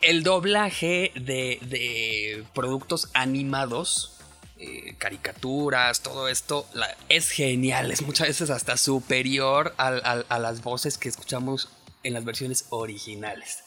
el 0.00 0.22
doblaje 0.22 1.12
de, 1.14 2.44
productos 2.54 3.08
animados, 3.14 4.15
eh, 4.58 4.94
caricaturas, 4.98 6.02
todo 6.02 6.28
esto, 6.28 6.66
es 7.08 7.30
genial. 7.30 7.90
Es 7.90 8.02
muchas 8.02 8.28
veces 8.28 8.50
hasta 8.50 8.76
superior 8.76 9.74
a, 9.78 10.38
las 10.38 10.62
voces 10.62 10.98
que 10.98 11.08
escuchamos 11.08 11.68
en 12.02 12.14
las 12.14 12.24
versiones 12.24 12.66
originales. 12.70 13.64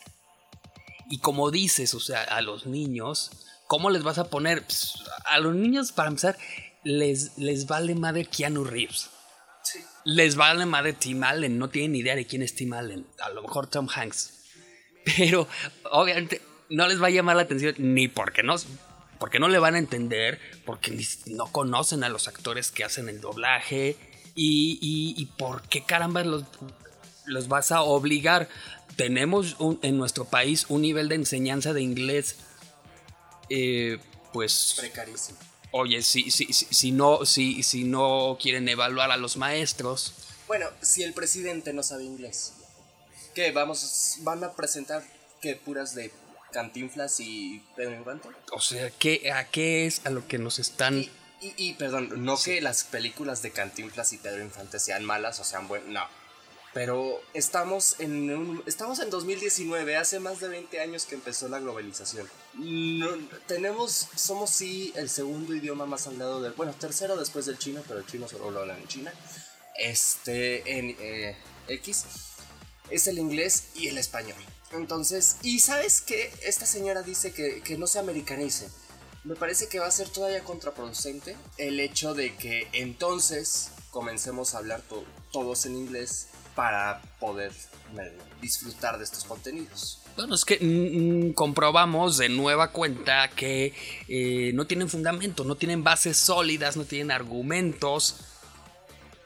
Y 1.09 1.19
como 1.19 1.51
dices, 1.51 1.93
o 1.93 1.99
sea, 1.99 2.23
a 2.23 2.41
los 2.41 2.65
niños, 2.65 3.31
¿cómo 3.67 3.89
les 3.89 4.03
vas 4.03 4.17
a 4.17 4.29
poner? 4.29 4.63
Pues, 4.63 4.93
a 5.25 5.39
los 5.39 5.55
niños, 5.55 5.91
para 5.91 6.09
empezar, 6.09 6.37
les, 6.83 7.37
les 7.37 7.67
vale 7.67 7.95
madre 7.95 8.25
Keanu 8.25 8.63
Reeves. 8.63 9.09
Les 10.05 10.35
vale 10.35 10.65
madre 10.65 10.93
Tim 10.93 11.23
Allen, 11.23 11.57
no 11.57 11.69
tienen 11.69 11.95
idea 11.95 12.15
de 12.15 12.25
quién 12.25 12.41
es 12.41 12.55
Tim 12.55 12.73
Allen. 12.73 13.05
A 13.21 13.29
lo 13.29 13.41
mejor 13.41 13.67
Tom 13.67 13.87
Hanks 13.93 14.39
pero 15.17 15.47
obviamente 15.91 16.41
no 16.69 16.87
les 16.87 17.01
va 17.01 17.07
a 17.07 17.11
llamar 17.11 17.35
la 17.35 17.43
atención 17.43 17.75
ni 17.77 18.07
porque 18.07 18.43
no, 18.43 18.55
porque 19.19 19.39
no 19.39 19.49
le 19.49 19.59
van 19.59 19.75
a 19.75 19.79
entender, 19.79 20.39
porque 20.65 20.97
no 21.27 21.51
conocen 21.51 22.03
a 22.03 22.09
los 22.09 22.27
actores 22.27 22.71
que 22.71 22.83
hacen 22.83 23.09
el 23.09 23.21
doblaje 23.21 23.97
y, 24.33 24.79
y, 25.17 25.25
por 25.37 25.63
qué 25.63 25.83
caramba 25.83 26.23
los, 26.23 26.45
los 27.25 27.47
vas 27.49 27.71
a 27.71 27.81
obligar. 27.81 28.47
Tenemos 28.95 29.57
en 29.81 29.97
nuestro 29.97 30.25
país 30.25 30.65
un 30.69 30.81
nivel 30.81 31.09
de 31.09 31.15
enseñanza 31.15 31.73
de 31.73 31.81
inglés, 31.81 32.37
eh, 33.49 33.99
pues... 34.31 34.75
Precarísimo. 34.77 35.37
Oye, 35.71 36.01
si, 36.01 36.31
si, 36.31 36.51
si, 36.51 36.91
no, 36.91 37.25
si, 37.25 37.61
si 37.61 37.83
no 37.83 38.37
quieren 38.41 38.67
evaluar 38.69 39.11
a 39.11 39.17
los 39.17 39.37
maestros. 39.37 40.13
Bueno, 40.47 40.67
si 40.81 41.03
el 41.03 41.13
presidente 41.13 41.73
no 41.73 41.83
sabe 41.83 42.05
inglés. 42.05 42.53
¿Qué? 43.35 43.51
Vamos, 43.51 44.17
van 44.21 44.43
a 44.43 44.53
presentar 44.53 45.03
que 45.41 45.55
puras 45.55 45.93
de 45.93 46.11
Cantinflas 46.51 47.19
y 47.19 47.63
Pedro 47.75 47.95
Infante. 47.95 48.29
O 48.51 48.59
sea, 48.59 48.89
¿qué, 48.91 49.31
¿a 49.31 49.49
qué 49.49 49.85
es 49.85 50.05
a 50.05 50.09
lo 50.09 50.27
que 50.27 50.37
nos 50.37 50.59
están... 50.59 51.05
Y, 51.41 51.73
perdón, 51.75 52.25
no 52.25 52.37
que 52.37 52.59
las 52.59 52.83
películas 52.83 53.41
de 53.41 53.51
Cantinflas 53.51 54.11
y 54.11 54.17
Pedro 54.17 54.43
Infante 54.43 54.77
sean 54.77 55.05
malas 55.05 55.39
o 55.39 55.45
sean 55.45 55.69
buenas, 55.69 55.87
no. 55.87 56.19
Pero 56.73 57.21
estamos 57.33 57.99
en, 57.99 58.61
estamos 58.67 58.99
en 58.99 59.09
2019, 59.09 59.95
hace 59.95 60.19
más 60.19 60.39
de 60.39 60.49
20 60.49 60.81
años 60.81 61.05
que 61.05 61.15
empezó 61.15 61.47
la 61.47 61.59
globalización. 61.59 62.29
tenemos, 63.47 64.09
somos 64.15 64.49
sí 64.49 64.93
el 64.95 65.09
segundo 65.09 65.55
idioma 65.55 65.85
más 65.85 66.05
hablado 66.07 66.41
del, 66.41 66.53
bueno, 66.53 66.73
tercero 66.73 67.15
después 67.15 67.45
del 67.45 67.57
chino, 67.57 67.81
pero 67.87 68.01
el 68.01 68.05
chino 68.05 68.27
solo 68.27 68.51
lo 68.51 68.59
hablan 68.59 68.81
en 68.81 68.87
China. 68.87 69.13
Este, 69.77 70.77
en 70.77 70.95
eh, 70.99 71.37
X. 71.69 72.05
es 72.89 73.07
el 73.07 73.17
inglés 73.17 73.69
y 73.75 73.87
el 73.87 73.97
español. 73.97 74.37
Entonces, 74.71 75.37
y 75.41 75.59
sabes 75.59 76.01
que 76.01 76.31
esta 76.45 76.65
señora 76.65 77.01
dice 77.01 77.33
que, 77.33 77.61
que 77.61 77.77
no 77.77 77.87
se 77.87 77.99
americanice. 77.99 78.69
Me 79.23 79.35
parece 79.35 79.67
que 79.67 79.79
va 79.79 79.87
a 79.87 79.91
ser 79.91 80.09
todavía 80.09 80.43
contraproducente 80.43 81.35
el 81.57 81.79
hecho 81.79 82.13
de 82.13 82.35
que 82.35 82.67
entonces 82.71 83.71
comencemos 83.91 84.53
a 84.53 84.59
hablar 84.59 84.83
todos 85.31 85.65
en 85.65 85.75
inglés 85.75 86.27
para 86.55 87.01
poder 87.19 87.51
disfrutar 88.41 88.97
de 88.97 89.03
estos 89.03 89.23
contenidos. 89.23 90.01
Bueno, 90.15 90.35
es 90.35 90.45
que 90.45 90.57
mm, 90.59 91.29
mm, 91.29 91.33
comprobamos 91.33 92.17
de 92.17 92.29
nueva 92.29 92.71
cuenta 92.71 93.29
que 93.29 93.73
eh, 94.07 94.51
no 94.53 94.67
tienen 94.67 94.89
fundamento, 94.89 95.43
no 95.43 95.55
tienen 95.55 95.83
bases 95.83 96.17
sólidas, 96.17 96.77
no 96.77 96.85
tienen 96.85 97.11
argumentos. 97.11 98.17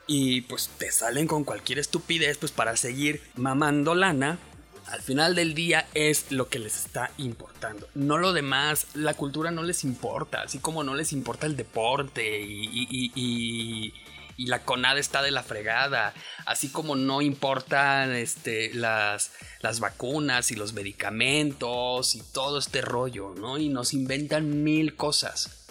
Y 0.06 0.42
pues 0.42 0.68
te 0.78 0.92
salen 0.92 1.26
con 1.26 1.44
cualquier 1.44 1.78
estupidez 1.78 2.36
pues 2.38 2.52
para 2.52 2.76
seguir 2.76 3.22
mamando 3.36 3.94
lana. 3.94 4.38
Al 4.86 5.00
final 5.00 5.34
del 5.34 5.54
día 5.54 5.86
es 5.94 6.30
lo 6.30 6.48
que 6.48 6.58
les 6.58 6.76
está 6.76 7.10
importando. 7.18 7.88
No 7.94 8.18
lo 8.18 8.32
demás, 8.32 8.86
la 8.94 9.14
cultura 9.14 9.50
no 9.50 9.62
les 9.62 9.84
importa, 9.84 10.42
así 10.42 10.58
como 10.58 10.84
no 10.84 10.94
les 10.94 11.12
importa 11.12 11.46
el 11.46 11.56
deporte 11.56 12.40
y 12.40 13.92
y 14.36 14.46
la 14.46 14.64
CONAD 14.64 14.98
está 14.98 15.22
de 15.22 15.30
la 15.30 15.42
fregada, 15.42 16.14
así 16.46 16.68
como 16.68 16.96
no 16.96 17.22
importan 17.22 18.12
este, 18.12 18.72
las, 18.74 19.32
las 19.60 19.80
vacunas 19.80 20.50
y 20.50 20.56
los 20.56 20.72
medicamentos 20.72 22.14
y 22.14 22.22
todo 22.32 22.58
este 22.58 22.80
rollo, 22.80 23.34
¿no? 23.36 23.58
Y 23.58 23.68
nos 23.68 23.94
inventan 23.94 24.64
mil 24.64 24.96
cosas. 24.96 25.66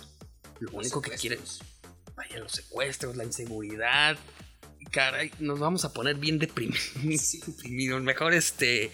Lo 0.60 0.72
único 0.72 1.01
que 1.01 1.12
quieren, 1.12 1.39
vaya, 2.15 2.39
los 2.39 2.53
secuestros, 2.53 3.15
la 3.17 3.25
inseguridad. 3.25 4.17
Caray, 4.94 5.32
nos 5.40 5.60
vamos 5.60 5.84
a 5.86 5.92
poner 5.92 6.16
bien 6.16 6.38
deprimidos. 6.38 6.94
Mejor 8.04 8.34
este 8.34 8.92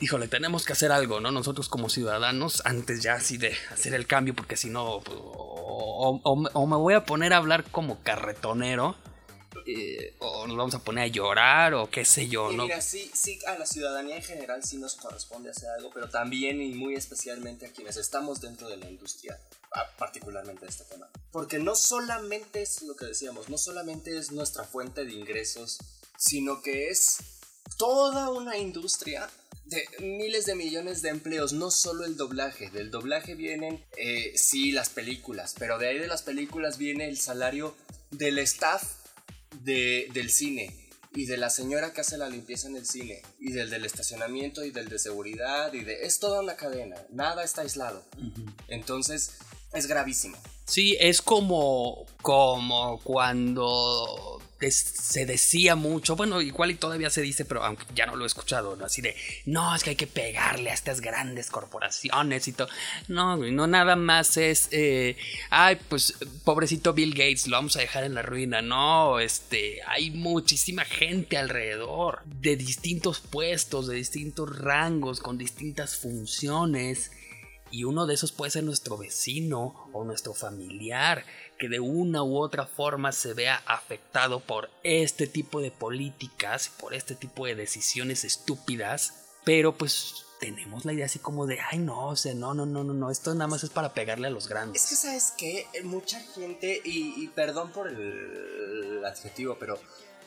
híjole, 0.00 0.28
tenemos 0.28 0.64
que 0.64 0.72
hacer 0.72 0.92
algo, 0.92 1.20
¿no? 1.20 1.30
Nosotros 1.30 1.68
como 1.68 1.88
ciudadanos, 1.88 2.62
antes 2.64 3.02
ya 3.02 3.14
así 3.14 3.36
de 3.36 3.54
hacer 3.70 3.94
el 3.94 4.06
cambio, 4.06 4.34
porque 4.34 4.56
si 4.56 4.70
no, 4.70 5.00
pues, 5.04 5.18
o, 5.20 6.66
me 6.66 6.76
voy 6.76 6.94
a 6.94 7.04
poner 7.04 7.32
a 7.32 7.38
hablar 7.38 7.64
como 7.64 8.02
carretonero, 8.02 8.96
eh, 9.66 10.14
o 10.18 10.46
nos 10.46 10.56
vamos 10.56 10.74
a 10.74 10.78
poner 10.78 11.04
a 11.04 11.06
llorar, 11.06 11.74
o 11.74 11.90
qué 11.90 12.04
sé 12.04 12.28
yo, 12.28 12.52
¿no? 12.52 12.64
Mira, 12.64 12.80
sí, 12.80 13.10
sí, 13.14 13.38
a 13.46 13.58
la 13.58 13.66
ciudadanía 13.66 14.16
en 14.16 14.22
general 14.22 14.62
sí 14.62 14.76
nos 14.76 14.94
corresponde 14.94 15.50
hacer 15.50 15.70
algo, 15.70 15.90
pero 15.92 16.08
también 16.08 16.60
y 16.60 16.74
muy 16.74 16.94
especialmente 16.94 17.66
a 17.66 17.72
quienes 17.72 17.96
estamos 17.96 18.40
dentro 18.40 18.68
de 18.68 18.76
la 18.76 18.90
industria, 18.90 19.38
particularmente 19.98 20.66
de 20.66 20.70
este 20.70 20.84
tema. 20.84 21.08
Porque 21.32 21.58
no 21.58 21.74
solamente 21.74 22.62
es 22.62 22.82
lo 22.82 22.94
que 22.94 23.06
decíamos, 23.06 23.48
no 23.48 23.58
solamente 23.58 24.16
es 24.16 24.32
nuestra 24.32 24.64
fuente 24.64 25.04
de 25.04 25.12
ingresos, 25.12 25.78
sino 26.16 26.60
que 26.60 26.90
es 26.90 27.18
toda 27.78 28.30
una 28.30 28.58
industria 28.58 29.28
de 29.64 29.88
miles 30.00 30.44
de 30.44 30.54
millones 30.54 31.00
de 31.00 31.08
empleos, 31.08 31.52
no 31.52 31.70
solo 31.70 32.04
el 32.04 32.16
doblaje. 32.16 32.70
Del 32.70 32.90
doblaje 32.90 33.34
vienen, 33.34 33.84
eh, 33.96 34.32
sí, 34.36 34.72
las 34.72 34.90
películas, 34.90 35.54
pero 35.58 35.78
de 35.78 35.88
ahí 35.88 35.98
de 35.98 36.06
las 36.06 36.22
películas 36.22 36.76
viene 36.76 37.08
el 37.08 37.18
salario 37.18 37.74
del 38.10 38.38
staff 38.40 39.03
de, 39.62 40.08
del 40.12 40.30
cine 40.30 40.74
y 41.14 41.26
de 41.26 41.36
la 41.36 41.50
señora 41.50 41.92
que 41.92 42.00
hace 42.00 42.18
la 42.18 42.28
limpieza 42.28 42.68
en 42.68 42.76
el 42.76 42.86
cine 42.86 43.22
y 43.38 43.52
del 43.52 43.70
del 43.70 43.84
estacionamiento 43.84 44.64
y 44.64 44.70
del 44.70 44.88
de 44.88 44.98
seguridad 44.98 45.72
y 45.72 45.84
de... 45.84 46.04
Es 46.04 46.18
toda 46.18 46.40
una 46.40 46.56
cadena, 46.56 46.96
nada 47.10 47.44
está 47.44 47.62
aislado. 47.62 48.04
Entonces, 48.68 49.32
es 49.72 49.86
gravísimo. 49.86 50.36
Sí, 50.66 50.96
es 50.98 51.20
como, 51.20 52.06
como 52.22 52.98
cuando 53.04 54.40
se 54.70 55.26
decía 55.26 55.76
mucho, 55.76 56.16
bueno, 56.16 56.40
igual 56.40 56.70
y 56.70 56.74
todavía 56.74 57.10
se 57.10 57.22
dice, 57.22 57.44
pero 57.44 57.64
aunque 57.64 57.84
ya 57.94 58.06
no 58.06 58.16
lo 58.16 58.24
he 58.24 58.26
escuchado, 58.26 58.76
¿no? 58.76 58.84
Así 58.84 59.02
de, 59.02 59.16
no, 59.46 59.74
es 59.74 59.82
que 59.82 59.90
hay 59.90 59.96
que 59.96 60.06
pegarle 60.06 60.70
a 60.70 60.74
estas 60.74 61.00
grandes 61.00 61.50
corporaciones 61.50 62.48
y 62.48 62.52
todo. 62.52 62.68
No, 63.08 63.36
no 63.36 63.66
nada 63.66 63.96
más 63.96 64.36
es, 64.36 64.68
eh, 64.70 65.16
ay, 65.50 65.78
pues 65.88 66.14
pobrecito 66.44 66.92
Bill 66.92 67.12
Gates, 67.12 67.48
lo 67.48 67.56
vamos 67.56 67.76
a 67.76 67.80
dejar 67.80 68.04
en 68.04 68.14
la 68.14 68.22
ruina. 68.22 68.62
No, 68.62 69.18
este, 69.18 69.80
hay 69.86 70.10
muchísima 70.10 70.84
gente 70.84 71.36
alrededor, 71.36 72.20
de 72.24 72.56
distintos 72.56 73.20
puestos, 73.20 73.86
de 73.86 73.96
distintos 73.96 74.58
rangos, 74.58 75.20
con 75.20 75.38
distintas 75.38 75.96
funciones 75.96 77.10
y 77.74 77.82
uno 77.82 78.06
de 78.06 78.14
esos 78.14 78.30
puede 78.30 78.52
ser 78.52 78.62
nuestro 78.62 78.96
vecino 78.96 79.90
o 79.92 80.04
nuestro 80.04 80.32
familiar 80.32 81.24
que 81.58 81.68
de 81.68 81.80
una 81.80 82.22
u 82.22 82.36
otra 82.36 82.66
forma 82.66 83.10
se 83.10 83.34
vea 83.34 83.64
afectado 83.66 84.38
por 84.38 84.70
este 84.84 85.26
tipo 85.26 85.60
de 85.60 85.72
políticas, 85.72 86.70
por 86.78 86.94
este 86.94 87.16
tipo 87.16 87.46
de 87.46 87.56
decisiones 87.56 88.22
estúpidas, 88.22 89.14
pero 89.44 89.76
pues 89.76 90.24
tenemos 90.38 90.84
la 90.84 90.92
idea 90.92 91.06
así 91.06 91.18
como 91.18 91.46
de, 91.46 91.58
ay 91.68 91.78
no, 91.80 92.10
o 92.10 92.16
sea, 92.16 92.32
no, 92.32 92.54
no, 92.54 92.64
no, 92.64 92.84
no, 92.84 92.94
no, 92.94 93.10
esto 93.10 93.34
nada 93.34 93.48
más 93.48 93.64
es 93.64 93.70
para 93.70 93.92
pegarle 93.92 94.28
a 94.28 94.30
los 94.30 94.46
grandes. 94.46 94.84
Es 94.84 94.90
que 94.90 94.94
sabes 94.94 95.32
que 95.36 95.66
mucha 95.82 96.20
gente, 96.20 96.80
y, 96.84 97.26
perdón 97.34 97.72
por 97.72 97.88
el, 97.88 97.96
el 97.96 99.04
adjetivo, 99.04 99.56
pero 99.58 99.80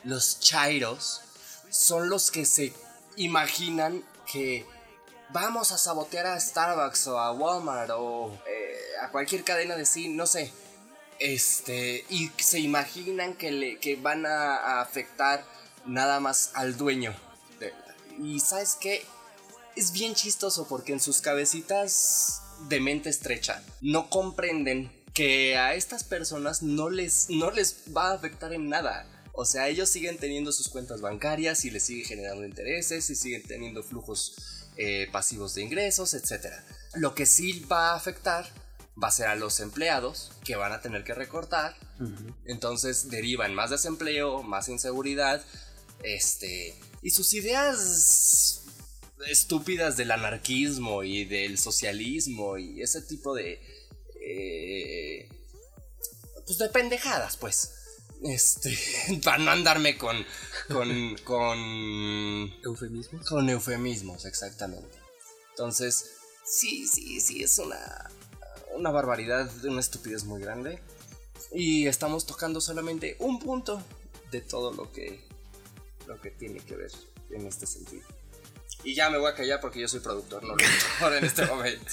los 0.04 0.38
chairos 0.38 1.22
son 1.70 2.10
los 2.10 2.30
que 2.30 2.44
se 2.44 2.74
imaginan 3.16 4.04
que 4.30 4.66
vamos 5.30 5.72
a 5.72 5.78
sabotear 5.78 6.26
a 6.26 6.40
Starbucks 6.40 7.06
o 7.08 7.18
a 7.18 7.32
Walmart 7.32 7.90
o 7.94 8.32
eh, 8.46 8.78
a 9.02 9.10
cualquier 9.10 9.44
cadena 9.44 9.76
de 9.76 9.86
cine, 9.86 10.14
no 10.14 10.26
sé. 10.26 10.52
Este, 11.18 12.04
y 12.10 12.30
se 12.38 12.60
imaginan 12.60 13.34
que, 13.34 13.50
le, 13.50 13.78
que 13.78 13.96
van 13.96 14.24
a, 14.24 14.80
afectar 14.80 15.44
nada 15.84 16.20
más 16.20 16.52
al 16.54 16.76
dueño. 16.76 17.14
y 18.18 18.40
sabes 18.40 18.76
qué? 18.80 19.04
Es 19.76 19.92
bien 19.92 20.14
chistoso 20.14 20.66
porque 20.68 20.92
en 20.92 21.00
sus 21.00 21.20
cabecitas 21.20 22.42
de 22.68 22.80
mente 22.80 23.08
estrecha 23.08 23.62
no 23.80 24.10
comprenden 24.10 24.90
que 25.14 25.56
a 25.56 25.74
estas 25.74 26.04
personas 26.04 26.62
no 26.62 26.90
les, 26.90 27.30
no 27.30 27.50
les 27.50 27.76
va 27.96 28.10
a 28.10 28.14
afectar 28.14 28.52
en 28.52 28.68
nada. 28.68 29.06
O 29.40 29.44
sea, 29.44 29.68
ellos 29.68 29.88
siguen 29.88 30.18
teniendo 30.18 30.50
sus 30.50 30.66
cuentas 30.66 31.00
bancarias 31.00 31.64
y 31.64 31.70
les 31.70 31.84
sigue 31.84 32.04
generando 32.04 32.44
intereses 32.44 33.08
y 33.08 33.14
siguen 33.14 33.44
teniendo 33.44 33.84
flujos 33.84 34.34
eh, 34.76 35.06
pasivos 35.12 35.54
de 35.54 35.62
ingresos, 35.62 36.12
etc. 36.14 36.46
Lo 36.94 37.14
que 37.14 37.24
sí 37.24 37.60
va 37.70 37.90
a 37.90 37.94
afectar 37.94 38.50
va 39.00 39.06
a 39.06 39.12
ser 39.12 39.28
a 39.28 39.36
los 39.36 39.60
empleados 39.60 40.32
que 40.42 40.56
van 40.56 40.72
a 40.72 40.80
tener 40.80 41.04
que 41.04 41.14
recortar. 41.14 41.76
Entonces 42.46 43.10
deriva 43.10 43.46
en 43.46 43.54
más 43.54 43.70
desempleo, 43.70 44.42
más 44.42 44.68
inseguridad, 44.68 45.40
este, 46.02 46.74
y 47.02 47.10
sus 47.10 47.32
ideas 47.32 48.64
estúpidas 49.28 49.96
del 49.96 50.10
anarquismo 50.10 51.04
y 51.04 51.26
del 51.26 51.58
socialismo 51.58 52.58
y 52.58 52.82
ese 52.82 53.02
tipo 53.02 53.36
de... 53.36 53.60
Eh, 54.20 55.28
pues 56.44 56.58
de 56.58 56.68
pendejadas, 56.70 57.36
pues. 57.36 57.77
Este, 58.22 58.76
para 59.24 59.38
no 59.38 59.50
andarme 59.50 59.96
con, 59.96 60.24
con, 60.68 61.16
con 61.24 61.58
eufemismos. 62.64 63.28
Con 63.28 63.48
eufemismos, 63.48 64.24
exactamente. 64.24 64.98
Entonces, 65.50 66.12
sí, 66.44 66.86
sí, 66.86 67.20
sí, 67.20 67.42
es 67.42 67.58
una, 67.58 68.10
una 68.74 68.90
barbaridad, 68.90 69.50
una 69.64 69.80
estupidez 69.80 70.24
muy 70.24 70.40
grande. 70.40 70.80
Y 71.52 71.86
estamos 71.86 72.26
tocando 72.26 72.60
solamente 72.60 73.16
un 73.20 73.38
punto 73.38 73.82
de 74.30 74.40
todo 74.40 74.72
lo 74.72 74.92
que, 74.92 75.24
lo 76.06 76.20
que 76.20 76.30
tiene 76.30 76.60
que 76.60 76.76
ver 76.76 76.92
en 77.30 77.46
este 77.46 77.66
sentido. 77.66 78.06
Y 78.84 78.94
ya 78.94 79.10
me 79.10 79.18
voy 79.18 79.30
a 79.30 79.34
callar 79.34 79.60
porque 79.60 79.80
yo 79.80 79.88
soy 79.88 80.00
productor, 80.00 80.42
no 80.44 80.54
lo 81.00 81.16
en 81.16 81.24
este 81.24 81.46
momento. 81.46 81.92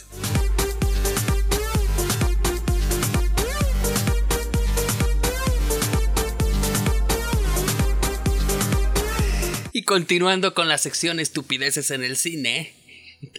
Continuando 9.84 10.54
con 10.54 10.68
la 10.68 10.78
sección 10.78 11.20
estupideces 11.20 11.92
en 11.92 12.04
el 12.04 12.18
cine, 12.18 12.74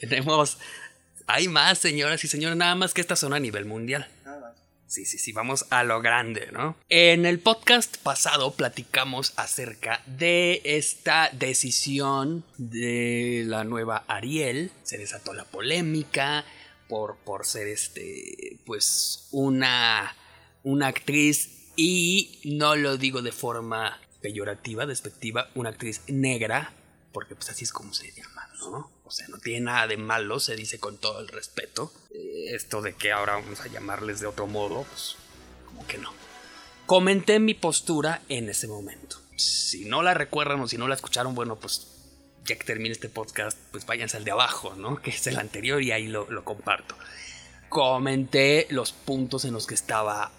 tenemos... 0.00 0.58
Hay 1.28 1.48
más, 1.48 1.78
señoras 1.78 2.22
y 2.22 2.28
señores, 2.28 2.56
nada 2.56 2.76
más 2.76 2.94
que 2.94 3.00
esta 3.00 3.16
zona 3.16 3.36
a 3.36 3.40
nivel 3.40 3.64
mundial. 3.64 4.08
Sí, 4.86 5.04
sí, 5.04 5.18
sí, 5.18 5.32
vamos 5.32 5.66
a 5.70 5.82
lo 5.82 6.00
grande, 6.00 6.50
¿no? 6.52 6.76
En 6.88 7.26
el 7.26 7.40
podcast 7.40 7.96
pasado 7.96 8.54
platicamos 8.54 9.32
acerca 9.34 10.00
de 10.06 10.62
esta 10.64 11.28
decisión 11.32 12.44
de 12.56 13.42
la 13.46 13.64
nueva 13.64 14.04
Ariel. 14.06 14.70
Se 14.84 14.96
desató 14.96 15.34
la 15.34 15.44
polémica 15.44 16.44
por, 16.88 17.16
por 17.16 17.46
ser 17.46 17.66
este, 17.66 18.58
pues, 18.64 19.26
una, 19.32 20.14
una 20.62 20.86
actriz 20.86 21.72
y 21.74 22.40
no 22.44 22.76
lo 22.76 22.96
digo 22.96 23.22
de 23.22 23.32
forma 23.32 24.00
peyorativa, 24.20 24.86
despectiva, 24.86 25.50
una 25.54 25.70
actriz 25.70 26.02
negra, 26.08 26.72
porque 27.12 27.34
pues 27.34 27.50
así 27.50 27.64
es 27.64 27.72
como 27.72 27.94
se 27.94 28.12
llama, 28.12 28.48
¿no? 28.58 28.90
O 29.04 29.10
sea, 29.10 29.28
no 29.28 29.38
tiene 29.38 29.60
nada 29.60 29.86
de 29.86 29.96
malo, 29.96 30.40
se 30.40 30.56
dice 30.56 30.78
con 30.78 30.98
todo 30.98 31.20
el 31.20 31.28
respeto. 31.28 31.92
Eh, 32.10 32.54
esto 32.54 32.82
de 32.82 32.94
que 32.94 33.12
ahora 33.12 33.34
vamos 33.34 33.60
a 33.60 33.68
llamarles 33.68 34.20
de 34.20 34.26
otro 34.26 34.46
modo, 34.46 34.84
pues 34.84 35.16
como 35.66 35.86
que 35.86 35.98
no. 35.98 36.12
Comenté 36.86 37.38
mi 37.38 37.54
postura 37.54 38.22
en 38.28 38.48
ese 38.48 38.68
momento. 38.68 39.20
Si 39.36 39.84
no 39.84 40.02
la 40.02 40.14
recuerdan 40.14 40.60
o 40.60 40.68
si 40.68 40.76
no 40.78 40.88
la 40.88 40.94
escucharon, 40.94 41.34
bueno, 41.34 41.56
pues 41.56 41.88
ya 42.44 42.56
que 42.56 42.64
termine 42.64 42.92
este 42.92 43.08
podcast, 43.08 43.58
pues 43.70 43.86
váyanse 43.86 44.16
al 44.16 44.24
de 44.24 44.30
abajo, 44.30 44.74
¿no? 44.74 44.96
Que 45.02 45.10
es 45.10 45.26
el 45.26 45.38
anterior 45.38 45.82
y 45.82 45.92
ahí 45.92 46.06
lo, 46.06 46.30
lo 46.30 46.44
comparto. 46.44 46.96
Comenté 47.68 48.66
los 48.70 48.92
puntos 48.92 49.44
en 49.44 49.52
los 49.52 49.66
que 49.66 49.74
estaba 49.74 50.30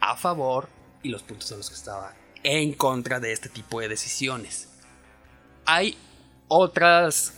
a 0.00 0.16
favor 0.16 0.68
y 1.02 1.10
los 1.10 1.22
puntos 1.22 1.50
en 1.52 1.58
los 1.58 1.68
que 1.68 1.76
estaba 1.76 2.14
en 2.44 2.72
contra 2.72 3.20
de 3.20 3.32
este 3.32 3.48
tipo 3.48 3.80
de 3.80 3.88
decisiones. 3.88 4.68
Hay 5.64 5.96
otras 6.48 7.34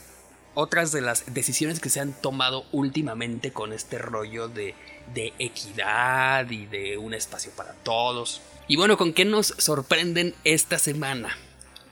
otras 0.54 0.92
de 0.92 1.00
las 1.00 1.34
decisiones 1.34 1.80
que 1.80 1.90
se 1.90 2.00
han 2.00 2.12
tomado 2.12 2.64
últimamente 2.70 3.52
con 3.52 3.72
este 3.72 3.98
rollo 3.98 4.48
de, 4.48 4.74
de, 5.12 5.32
equidad 5.38 6.48
y 6.48 6.66
de 6.66 6.96
un 6.96 7.12
espacio 7.12 7.50
para 7.56 7.74
todos. 7.74 8.40
Y 8.68 8.76
bueno, 8.76 8.96
¿con 8.96 9.12
qué 9.12 9.24
nos 9.24 9.48
sorprenden 9.58 10.34
esta 10.44 10.78
semana? 10.78 11.36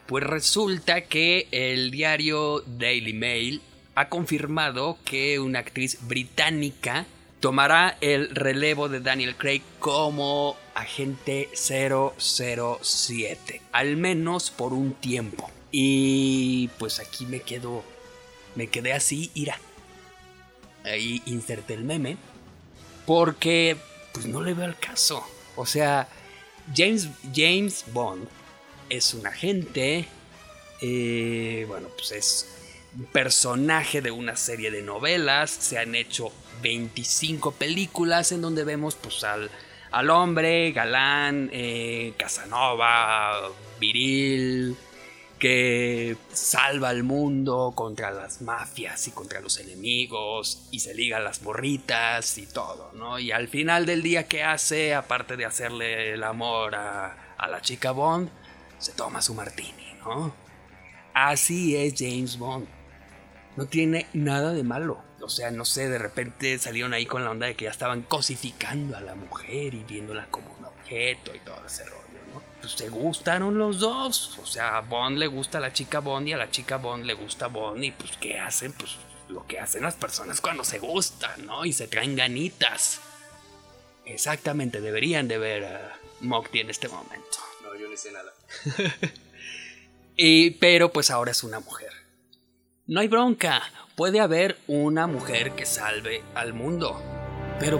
Pues 0.07 0.23
resulta 0.23 1.01
que 1.01 1.47
el 1.51 1.91
diario 1.91 2.61
Daily 2.65 3.13
Mail 3.13 3.61
ha 3.95 4.09
confirmado 4.09 4.97
que 5.03 5.39
una 5.39 5.59
actriz 5.59 5.99
británica 6.07 7.05
tomará 7.43 7.97
el 7.99 8.33
relevo 8.33 8.87
de 8.87 9.01
Daniel 9.01 9.35
Craig 9.35 9.63
como 9.79 10.55
agente 10.75 11.49
007, 11.53 13.61
al 13.73 13.97
menos 13.97 14.49
por 14.49 14.71
un 14.71 14.93
tiempo. 14.93 15.51
Y 15.69 16.69
pues 16.79 17.01
aquí 17.01 17.25
me 17.25 17.41
quedo, 17.41 17.83
me 18.55 18.67
quedé 18.67 18.93
así, 18.93 19.29
ira. 19.33 19.59
Ahí 20.85 21.21
inserté 21.25 21.73
el 21.73 21.83
meme, 21.83 22.15
porque 23.05 23.75
pues 24.13 24.25
no 24.25 24.41
le 24.41 24.53
veo 24.53 24.67
el 24.67 24.77
caso. 24.77 25.21
O 25.57 25.65
sea, 25.65 26.07
James, 26.73 27.09
James 27.35 27.83
Bond 27.91 28.25
es 28.89 29.13
un 29.13 29.27
agente, 29.27 30.07
eh, 30.81 31.65
bueno, 31.67 31.89
pues 31.97 32.13
es 32.13 32.47
personaje 33.11 34.01
de 34.01 34.11
una 34.11 34.35
serie 34.35 34.71
de 34.71 34.81
novelas, 34.81 35.51
se 35.51 35.77
han 35.79 35.95
hecho 35.95 36.31
25 36.61 37.51
películas 37.51 38.31
en 38.31 38.41
donde 38.41 38.63
vemos 38.63 38.95
pues 38.95 39.23
al, 39.23 39.49
al 39.91 40.09
hombre 40.09 40.71
galán, 40.71 41.49
eh, 41.51 42.13
Casanova, 42.17 43.49
viril, 43.79 44.75
que 45.39 46.15
salva 46.31 46.89
al 46.89 47.03
mundo 47.03 47.73
contra 47.75 48.11
las 48.11 48.41
mafias 48.41 49.07
y 49.07 49.11
contra 49.11 49.41
los 49.41 49.57
enemigos 49.59 50.67
y 50.71 50.79
se 50.79 50.93
liga 50.93 51.17
a 51.17 51.19
las 51.19 51.41
morritas 51.41 52.37
y 52.37 52.45
todo, 52.45 52.91
¿no? 52.93 53.19
Y 53.19 53.31
al 53.31 53.49
final 53.49 53.85
del 53.85 54.03
día, 54.03 54.27
¿qué 54.27 54.43
hace? 54.43 54.93
Aparte 54.93 55.35
de 55.35 55.45
hacerle 55.45 56.13
el 56.13 56.23
amor 56.23 56.75
a, 56.75 57.35
a 57.37 57.47
la 57.49 57.61
chica 57.61 57.91
Bond, 57.91 58.29
se 58.77 58.93
toma 58.93 59.21
su 59.21 59.33
martini, 59.33 59.93
¿no? 60.05 60.33
Así 61.13 61.75
es 61.75 61.93
James 61.97 62.37
Bond. 62.37 62.82
No 63.55 63.65
tiene 63.65 64.07
nada 64.13 64.53
de 64.53 64.63
malo. 64.63 65.01
O 65.21 65.29
sea, 65.29 65.51
no 65.51 65.63
sé, 65.63 65.87
de 65.87 65.97
repente 65.97 66.57
salieron 66.59 66.93
ahí 66.93 67.05
con 67.05 67.23
la 67.23 67.31
onda 67.31 67.47
de 67.47 67.55
que 67.55 67.65
ya 67.65 67.71
estaban 67.71 68.01
cosificando 68.01 68.97
a 68.97 69.01
la 69.01 69.15
mujer 69.15 69.73
y 69.73 69.83
viéndola 69.83 70.27
como 70.29 70.53
un 70.59 70.65
objeto 70.65 71.33
y 71.33 71.39
todo 71.39 71.65
ese 71.65 71.85
rollo, 71.85 72.19
¿no? 72.33 72.41
Pues 72.59 72.73
se 72.73 72.89
gustaron 72.89 73.57
los 73.57 73.79
dos. 73.79 74.37
O 74.39 74.45
sea, 74.45 74.77
a 74.77 74.81
Bond 74.81 75.17
le 75.17 75.27
gusta 75.27 75.59
a 75.59 75.61
la 75.61 75.71
chica 75.71 75.99
Bond 75.99 76.27
y 76.27 76.33
a 76.33 76.37
la 76.37 76.51
chica 76.51 76.77
Bond 76.77 77.05
le 77.05 77.13
gusta 77.13 77.47
Bond. 77.47 77.83
Y 77.83 77.91
pues, 77.91 78.17
¿qué 78.17 78.37
hacen? 78.37 78.73
Pues 78.73 78.97
lo 79.29 79.47
que 79.47 79.59
hacen 79.59 79.83
las 79.83 79.95
personas 79.95 80.41
cuando 80.41 80.63
se 80.63 80.79
gustan, 80.79 81.45
¿no? 81.45 81.63
Y 81.63 81.71
se 81.71 81.87
traen 81.87 82.15
ganitas. 82.15 82.99
Exactamente, 84.05 84.81
deberían 84.81 85.29
de 85.29 85.37
ver 85.37 85.65
a 85.65 85.99
Mokti 86.19 86.59
en 86.59 86.69
este 86.69 86.89
momento. 86.89 87.37
No, 87.63 87.75
yo 87.75 87.87
no 87.87 87.95
sé 87.95 88.11
nada. 88.11 88.33
y, 90.17 90.51
pero 90.51 90.91
pues 90.91 91.09
ahora 91.09 91.31
es 91.31 91.43
una 91.43 91.61
mujer. 91.61 91.92
No 92.85 92.99
hay 92.99 93.07
bronca, 93.07 93.61
puede 93.95 94.19
haber 94.19 94.57
una 94.67 95.07
mujer 95.07 95.55
que 95.55 95.65
salve 95.65 96.21
al 96.35 96.53
mundo. 96.53 97.01
Pero, 97.57 97.79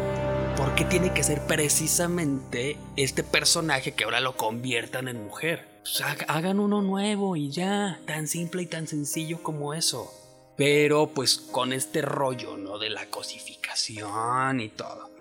¿por 0.56 0.76
qué 0.76 0.86
tiene 0.86 1.13
que 1.13 1.24
ser 1.24 1.46
precisamente 1.46 2.78
este 2.96 3.22
personaje 3.22 3.92
que 3.92 4.06
ahora 4.06 4.22
lo 4.22 4.38
conviertan 4.38 5.10
en 5.10 5.26
mujer? 5.26 5.68
Pues 5.82 6.02
hagan 6.30 6.62
uno 6.62 6.82
nuevo 6.82 7.36
y 7.36 7.52
ya, 7.52 8.00
tan 8.06 8.30
simple 8.30 8.62
y 8.62 8.66
tan 8.66 8.88
sencillo 8.88 9.44
como 9.44 9.74
eso. 9.74 10.10
Pero 10.56 11.08
pues 11.08 11.38
con 11.38 11.74
este 11.74 12.02
rollo, 12.02 12.56
¿no? 12.56 12.78
De 12.78 12.89
la 12.89 13.06
cosificación 13.08 14.62
y 14.62 14.70
todo. 14.70 15.12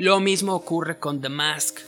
Lo 0.00 0.18
mismo 0.18 0.56
ocurre 0.56 0.98
con 0.98 1.20
The 1.20 1.28
Mask, 1.28 1.78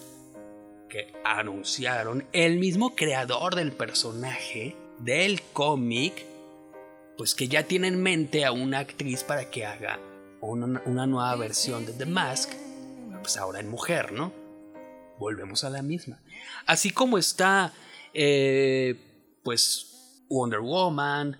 que 0.88 1.12
anunciaron 1.24 2.24
el 2.32 2.60
mismo 2.60 2.94
creador 2.94 3.56
del 3.56 3.72
personaje 3.72 4.76
del 5.00 5.42
cómic 5.52 6.30
pues 7.22 7.36
que 7.36 7.46
ya 7.46 7.62
tiene 7.62 7.86
en 7.86 8.02
mente 8.02 8.44
a 8.44 8.50
una 8.50 8.80
actriz 8.80 9.22
para 9.22 9.48
que 9.48 9.64
haga 9.64 10.00
una, 10.40 11.06
nueva 11.06 11.36
versión 11.36 11.86
de 11.86 11.92
The 11.92 12.04
Mask, 12.04 12.50
pues 13.20 13.36
ahora 13.36 13.60
en 13.60 13.68
mujer, 13.68 14.10
¿no? 14.10 14.32
Volvemos 15.20 15.62
a 15.62 15.70
la 15.70 15.82
misma. 15.82 16.20
Así 16.66 16.90
como 16.90 17.18
está, 17.18 17.72
eh, 18.12 19.38
pues, 19.44 20.24
Wonder 20.28 20.58
Woman, 20.58 21.38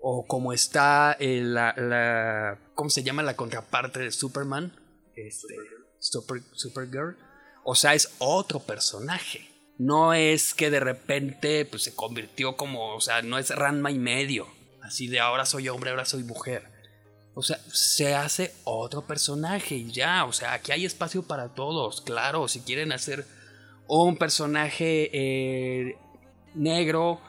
o 0.00 0.26
como 0.26 0.54
está 0.54 1.18
eh, 1.20 1.42
la, 1.44 1.74
la, 1.76 2.58
¿cómo 2.74 2.88
se 2.88 3.02
llama 3.02 3.22
la 3.22 3.36
contraparte 3.36 4.00
de 4.00 4.10
Superman? 4.10 4.72
Este, 5.14 5.54
Super, 5.98 6.40
Supergirl. 6.52 7.18
O 7.62 7.74
sea, 7.74 7.92
es 7.92 8.14
otro 8.20 8.60
personaje. 8.60 9.46
No 9.76 10.14
es 10.14 10.54
que 10.54 10.70
de 10.70 10.80
repente 10.80 11.66
pues, 11.66 11.82
se 11.82 11.94
convirtió 11.94 12.56
como, 12.56 12.94
o 12.94 13.02
sea, 13.02 13.20
no 13.20 13.36
es 13.36 13.54
Ranma 13.54 13.90
y 13.90 13.98
medio. 13.98 14.61
Así 14.82 15.06
de 15.06 15.20
ahora 15.20 15.46
soy 15.46 15.68
hombre, 15.68 15.90
ahora 15.90 16.04
soy 16.04 16.24
mujer. 16.24 16.70
O 17.34 17.42
sea, 17.42 17.58
se 17.72 18.14
hace 18.14 18.54
otro 18.64 19.06
personaje 19.06 19.76
y 19.76 19.90
ya. 19.90 20.24
O 20.24 20.32
sea, 20.32 20.52
aquí 20.52 20.72
hay 20.72 20.84
espacio 20.84 21.22
para 21.22 21.48
todos. 21.48 22.00
Claro, 22.02 22.48
si 22.48 22.60
quieren 22.60 22.92
hacer 22.92 23.26
un 23.88 24.16
personaje 24.16 25.10
eh, 25.12 25.96
negro, 26.54 27.20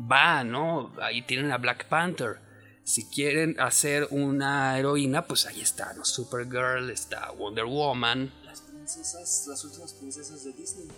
va, 0.00 0.44
¿no? 0.44 0.92
Ahí 1.02 1.22
tienen 1.22 1.50
a 1.50 1.58
Black 1.58 1.86
Panther. 1.86 2.38
Si 2.84 3.06
quieren 3.06 3.58
hacer 3.60 4.06
una 4.10 4.78
heroína, 4.78 5.26
pues 5.26 5.46
ahí 5.46 5.60
está, 5.60 5.92
¿no? 5.94 6.04
Supergirl, 6.04 6.90
está 6.90 7.30
Wonder 7.32 7.66
Woman. 7.66 8.32
Las 8.44 8.60
princesas, 8.62 9.46
las 9.48 9.64
últimas 9.64 9.92
princesas 9.92 10.44
de 10.44 10.52
Disney. 10.52 10.88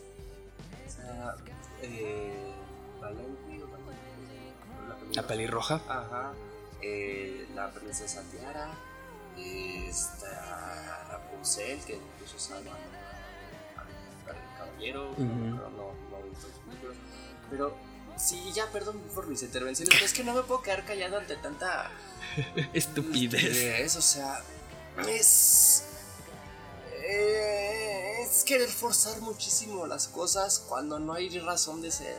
O 0.86 0.90
sea, 0.90 1.34
eh, 1.82 2.52
la 5.14 5.26
pelirroja. 5.26 5.80
Ajá. 5.88 6.32
Eh, 6.82 7.48
la 7.54 7.70
princesa 7.70 8.22
Tiara. 8.30 8.68
Está 9.36 11.06
Rapunzel, 11.08 11.78
que 11.84 11.94
incluso 11.94 12.38
salva 12.38 12.72
al 14.26 14.58
caballero. 14.58 15.14
Pero 15.16 15.70
no, 15.70 15.94
no 16.10 16.18
he 16.18 16.28
visto 16.28 16.48
los 16.48 16.58
películas. 16.58 16.96
Pero 17.48 17.74
sí, 18.16 18.52
ya, 18.52 18.66
perdón 18.66 19.00
por 19.14 19.26
mis 19.26 19.42
intervenciones. 19.42 19.92
Pero 19.94 20.04
es 20.04 20.12
que 20.12 20.24
no 20.24 20.34
me 20.34 20.42
puedo 20.42 20.62
quedar 20.62 20.84
callado 20.84 21.18
ante 21.18 21.36
tanta 21.36 21.90
estupidez. 22.72 23.44
estupidez. 23.44 23.96
O 23.96 24.02
sea, 24.02 24.42
es. 25.08 25.84
Eh, 27.02 28.22
es 28.22 28.44
querer 28.44 28.68
forzar 28.68 29.20
muchísimo 29.22 29.86
las 29.86 30.06
cosas 30.08 30.58
cuando 30.68 30.98
no 30.98 31.14
hay 31.14 31.38
razón 31.38 31.80
de 31.80 31.90
ser. 31.90 32.18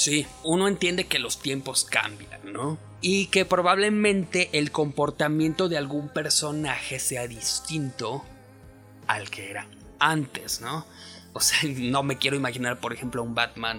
Sí, 0.00 0.26
uno 0.44 0.66
entiende 0.66 1.04
que 1.04 1.18
los 1.18 1.42
tiempos 1.42 1.84
cambian, 1.84 2.54
¿no? 2.54 2.78
Y 3.02 3.26
que 3.26 3.44
probablemente 3.44 4.48
el 4.54 4.70
comportamiento 4.72 5.68
de 5.68 5.76
algún 5.76 6.08
personaje 6.08 6.98
sea 6.98 7.28
distinto 7.28 8.24
al 9.06 9.28
que 9.28 9.50
era 9.50 9.66
antes, 9.98 10.62
¿no? 10.62 10.86
O 11.34 11.40
sea, 11.40 11.58
no 11.76 12.02
me 12.02 12.16
quiero 12.16 12.34
imaginar, 12.34 12.80
por 12.80 12.94
ejemplo, 12.94 13.22
un 13.22 13.34
Batman 13.34 13.78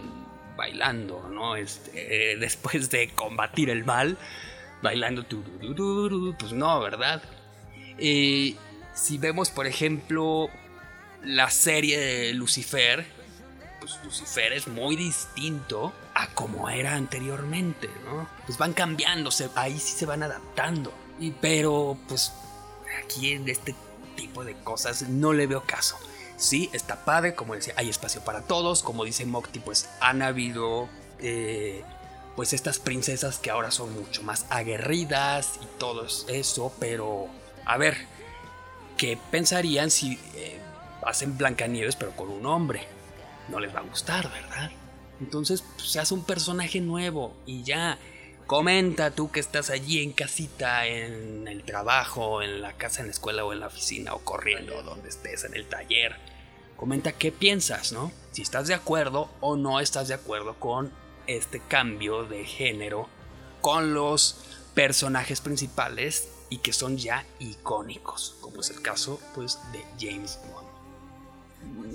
bailando, 0.55 1.27
¿no? 1.27 1.55
Este, 1.55 2.37
después 2.37 2.91
de 2.91 3.09
combatir 3.09 3.71
el 3.71 3.83
mal, 3.83 4.15
bailando, 4.83 5.25
pues 6.37 6.53
no, 6.53 6.79
¿verdad? 6.81 7.23
Eh, 7.97 8.55
si 8.93 9.17
vemos, 9.17 9.49
por 9.49 9.65
ejemplo, 9.65 10.51
la 11.23 11.49
serie 11.49 11.99
de 11.99 12.33
Lucifer, 12.35 13.07
pues 13.81 13.99
Lucifer 14.03 14.53
es 14.53 14.67
muy 14.67 14.95
distinto 14.95 15.91
a 16.13 16.27
como 16.27 16.69
era 16.69 16.93
anteriormente, 16.93 17.89
¿no? 18.05 18.29
Pues 18.45 18.57
van 18.57 18.73
cambiando, 18.73 19.31
ahí 19.55 19.77
sí 19.79 19.97
se 19.97 20.05
van 20.05 20.23
adaptando. 20.23 20.93
Pero 21.41 21.97
pues 22.07 22.31
aquí 23.03 23.31
en 23.33 23.49
este 23.49 23.75
tipo 24.15 24.45
de 24.45 24.55
cosas 24.63 25.09
no 25.09 25.33
le 25.33 25.47
veo 25.47 25.63
caso. 25.63 25.97
Sí, 26.37 26.69
está 26.73 27.03
padre, 27.03 27.35
como 27.35 27.55
decía, 27.55 27.73
hay 27.75 27.89
espacio 27.89 28.21
para 28.23 28.41
todos, 28.41 28.83
como 28.83 29.03
dice 29.03 29.25
Mokti, 29.25 29.59
pues 29.59 29.89
han 29.99 30.21
habido 30.21 30.87
eh, 31.19 31.83
pues 32.35 32.53
estas 32.53 32.79
princesas 32.79 33.39
que 33.39 33.51
ahora 33.51 33.71
son 33.71 33.93
mucho 33.93 34.23
más 34.23 34.45
aguerridas 34.49 35.59
y 35.61 35.65
todo 35.79 36.07
eso, 36.27 36.73
pero 36.79 37.27
a 37.65 37.77
ver, 37.77 37.97
¿qué 38.97 39.17
pensarían 39.29 39.91
si 39.91 40.19
eh, 40.35 40.59
hacen 41.05 41.37
Blancanieves 41.37 41.95
pero 41.95 42.11
con 42.15 42.29
un 42.29 42.45
hombre? 42.45 42.87
No 43.51 43.59
les 43.59 43.75
va 43.75 43.79
a 43.79 43.83
gustar, 43.83 44.31
¿verdad? 44.31 44.71
Entonces 45.19 45.63
pues, 45.75 45.91
se 45.91 45.99
hace 45.99 46.13
un 46.13 46.23
personaje 46.23 46.81
nuevo 46.81 47.35
y 47.45 47.63
ya. 47.63 47.99
Comenta 48.47 49.11
tú 49.11 49.31
que 49.31 49.39
estás 49.39 49.69
allí 49.69 50.03
en 50.03 50.11
casita, 50.11 50.85
en 50.85 51.47
el 51.47 51.63
trabajo, 51.63 52.41
en 52.41 52.61
la 52.61 52.73
casa, 52.73 52.99
en 52.99 53.07
la 53.07 53.11
escuela 53.11 53.45
o 53.45 53.53
en 53.53 53.61
la 53.61 53.67
oficina 53.67 54.13
o 54.13 54.19
corriendo, 54.19 54.83
donde 54.83 55.07
estés, 55.07 55.45
en 55.45 55.55
el 55.55 55.67
taller. 55.67 56.17
Comenta 56.75 57.13
qué 57.13 57.31
piensas, 57.31 57.93
¿no? 57.93 58.11
Si 58.31 58.41
estás 58.41 58.67
de 58.67 58.73
acuerdo 58.73 59.29
o 59.39 59.55
no 59.55 59.79
estás 59.79 60.09
de 60.09 60.15
acuerdo 60.15 60.55
con 60.55 60.91
este 61.27 61.61
cambio 61.61 62.25
de 62.25 62.43
género 62.43 63.07
con 63.61 63.93
los 63.93 64.37
personajes 64.73 65.39
principales 65.39 66.27
y 66.49 66.57
que 66.57 66.73
son 66.73 66.97
ya 66.97 67.25
icónicos, 67.39 68.35
como 68.41 68.61
es 68.61 68.69
el 68.69 68.81
caso 68.81 69.19
pues 69.33 69.59
de 69.71 69.85
James 69.99 70.39
Bond. 70.51 70.60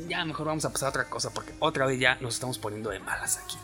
Ya 0.08 0.24
mejor 0.24 0.46
vamos 0.46 0.64
a 0.64 0.72
pasar 0.72 0.88
a 0.88 0.90
otra 0.90 1.10
cosa 1.10 1.30
porque 1.30 1.52
otra 1.58 1.86
vez 1.86 1.98
ya 1.98 2.16
nos 2.20 2.34
estamos 2.34 2.58
poniendo 2.58 2.90
de 2.90 3.00
malas 3.00 3.38
aquí. 3.38 3.56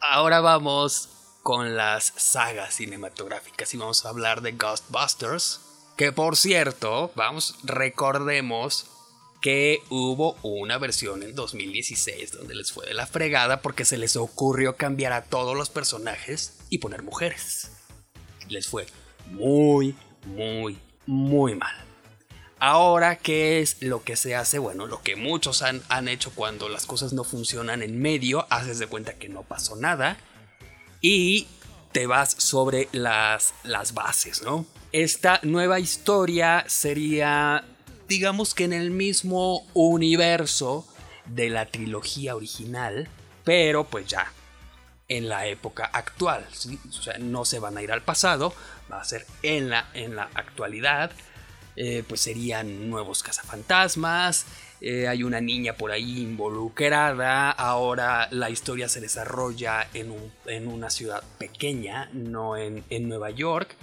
Ahora 0.00 0.40
vamos 0.40 1.08
con 1.42 1.76
las 1.76 2.12
sagas 2.16 2.74
cinematográficas 2.74 3.72
y 3.72 3.76
vamos 3.76 4.04
a 4.04 4.10
hablar 4.10 4.42
de 4.42 4.52
Ghostbusters. 4.52 5.60
Que 5.96 6.12
por 6.12 6.36
cierto, 6.36 7.10
vamos, 7.14 7.56
recordemos 7.62 8.86
que 9.40 9.82
hubo 9.88 10.36
una 10.42 10.78
versión 10.78 11.22
en 11.22 11.34
2016 11.34 12.32
donde 12.32 12.54
les 12.54 12.72
fue 12.72 12.86
de 12.86 12.94
la 12.94 13.06
fregada 13.06 13.62
porque 13.62 13.84
se 13.84 13.98
les 13.98 14.16
ocurrió 14.16 14.76
cambiar 14.76 15.12
a 15.12 15.24
todos 15.24 15.56
los 15.56 15.70
personajes 15.70 16.58
y 16.68 16.78
poner 16.78 17.02
mujeres. 17.02 17.70
Les 18.48 18.68
fue 18.68 18.86
muy, 19.30 19.94
muy, 20.26 20.78
muy 21.06 21.54
mal. 21.54 21.74
Ahora, 22.58 23.16
¿qué 23.16 23.60
es 23.60 23.80
lo 23.80 24.02
que 24.04 24.16
se 24.16 24.34
hace? 24.34 24.58
Bueno, 24.58 24.86
lo 24.86 25.02
que 25.02 25.16
muchos 25.16 25.62
han, 25.62 25.82
han 25.88 26.08
hecho 26.08 26.30
cuando 26.34 26.68
las 26.68 26.84
cosas 26.84 27.14
no 27.14 27.24
funcionan 27.24 27.82
en 27.82 27.98
medio, 27.98 28.46
haces 28.50 28.78
de 28.78 28.86
cuenta 28.86 29.14
que 29.14 29.30
no 29.30 29.42
pasó 29.42 29.76
nada 29.76 30.18
y 31.00 31.46
te 31.92 32.06
vas 32.06 32.30
sobre 32.38 32.88
las, 32.92 33.54
las 33.64 33.94
bases, 33.94 34.42
¿no? 34.42 34.66
Esta 34.92 35.40
nueva 35.42 35.80
historia 35.80 36.64
sería, 36.68 37.64
digamos 38.10 38.54
que 38.54 38.64
en 38.64 38.72
el 38.72 38.90
mismo 38.90 39.64
universo 39.72 40.84
de 41.26 41.48
la 41.48 41.66
trilogía 41.66 42.34
original, 42.34 43.08
pero 43.44 43.84
pues 43.84 44.08
ya 44.08 44.32
en 45.06 45.28
la 45.28 45.46
época 45.46 45.84
actual, 45.86 46.44
o 46.88 46.92
sea, 46.92 47.18
no 47.18 47.44
se 47.44 47.60
van 47.60 47.78
a 47.78 47.82
ir 47.82 47.92
al 47.92 48.02
pasado, 48.02 48.52
va 48.92 49.00
a 49.00 49.04
ser 49.04 49.26
en 49.44 49.70
la, 49.70 49.88
en 49.94 50.16
la 50.16 50.28
actualidad 50.34 51.12
eh, 51.76 52.02
pues 52.06 52.20
serían 52.20 52.90
nuevos 52.90 53.22
cazafantasmas. 53.22 54.44
Eh, 54.80 55.06
hay 55.06 55.22
una 55.22 55.40
niña 55.40 55.74
por 55.74 55.92
ahí 55.92 56.20
involucrada. 56.20 57.52
Ahora 57.52 58.26
la 58.32 58.50
historia 58.50 58.88
se 58.88 59.00
desarrolla 59.00 59.88
en, 59.94 60.66
una 60.66 60.90
ciudad 60.90 61.22
pequeña, 61.38 62.10
no 62.12 62.56
en, 62.56 63.08
Nueva 63.08 63.30
York. 63.30 63.76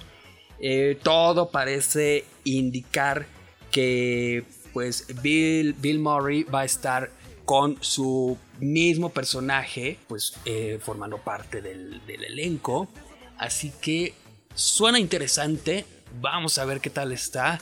Eh, 0.59 0.99
todo 1.01 1.49
parece 1.49 2.25
indicar 2.43 3.25
que 3.71 4.43
pues 4.73 5.05
Bill, 5.21 5.73
Bill 5.73 5.99
Murray 5.99 6.43
va 6.43 6.61
a 6.61 6.65
estar 6.65 7.11
con 7.45 7.77
su 7.81 8.37
mismo 8.59 9.09
personaje, 9.09 9.97
pues 10.07 10.33
formando 10.81 11.17
parte 11.17 11.61
del, 11.61 12.05
del 12.05 12.25
elenco. 12.25 12.89
Así 13.37 13.71
que 13.81 14.13
suena 14.53 14.99
interesante. 14.99 15.85
Vamos 16.19 16.57
a 16.57 16.65
ver 16.65 16.81
qué 16.81 16.89
tal 16.89 17.11
está. 17.11 17.59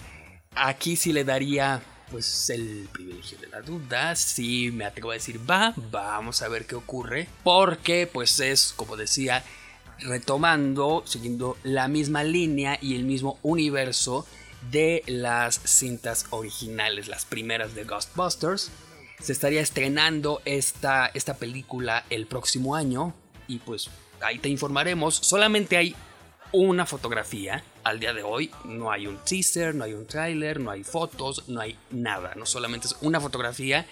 Aquí 0.56 0.96
sí 0.96 1.14
le 1.14 1.24
daría 1.24 1.82
pues 2.10 2.50
el 2.50 2.88
privilegio 2.92 3.38
de 3.40 3.48
la 3.48 3.62
duda. 3.62 4.16
Si 4.16 4.72
me 4.72 4.86
atrevo 4.86 5.12
a 5.12 5.16
decir 5.16 5.40
va, 5.50 5.74
vamos 5.92 6.42
a 6.42 6.48
ver 6.48 6.66
qué 6.66 6.76
ocurre. 6.76 7.28
Porque 7.44 8.10
pues 8.12 8.40
es, 8.40 8.74
como 8.76 8.96
decía, 8.96 9.44
retomando, 10.00 11.04
siguiendo 11.06 11.58
la 11.64 11.88
misma 11.88 12.24
línea 12.24 12.78
y 12.82 12.96
el 12.96 13.04
mismo 13.04 13.40
universo 13.44 14.26
de 14.72 15.04
las 15.08 15.60
cintas 15.64 16.26
originales, 16.30 17.08
las 17.08 17.26
primeras 17.26 17.76
de 17.76 17.84
Ghostbusters. 17.84 18.72
Se 19.20 19.32
estaría 19.32 19.62
estrenando 19.62 20.42
esta, 20.46 21.08
esta 21.14 21.36
película 21.36 22.06
el 22.10 22.28
próximo 22.28 22.76
año 22.76 23.14
y 23.48 23.60
pues 23.60 23.90
ahí 24.22 24.40
te 24.40 24.50
informaremos. 24.50 25.16
Solamente 25.16 25.78
hay 25.78 25.96
una 26.52 26.86
fotografía. 26.86 27.64
Al 27.84 28.00
día 28.00 28.14
de 28.14 28.24
hoy 28.24 28.52
no 28.66 28.92
hay 28.92 29.08
un 29.08 29.18
teaser, 29.18 29.76
no 29.76 29.84
hay 29.84 29.94
un 29.94 30.06
trailer, 30.06 30.60
no 30.60 30.72
hay 30.72 30.84
fotos, 30.84 31.48
no 31.48 31.62
hay 31.62 31.78
nada. 31.92 32.34
No 32.36 32.46
solamente 32.46 32.88
es 32.88 32.96
una 33.02 33.22
fotografía 33.22 33.86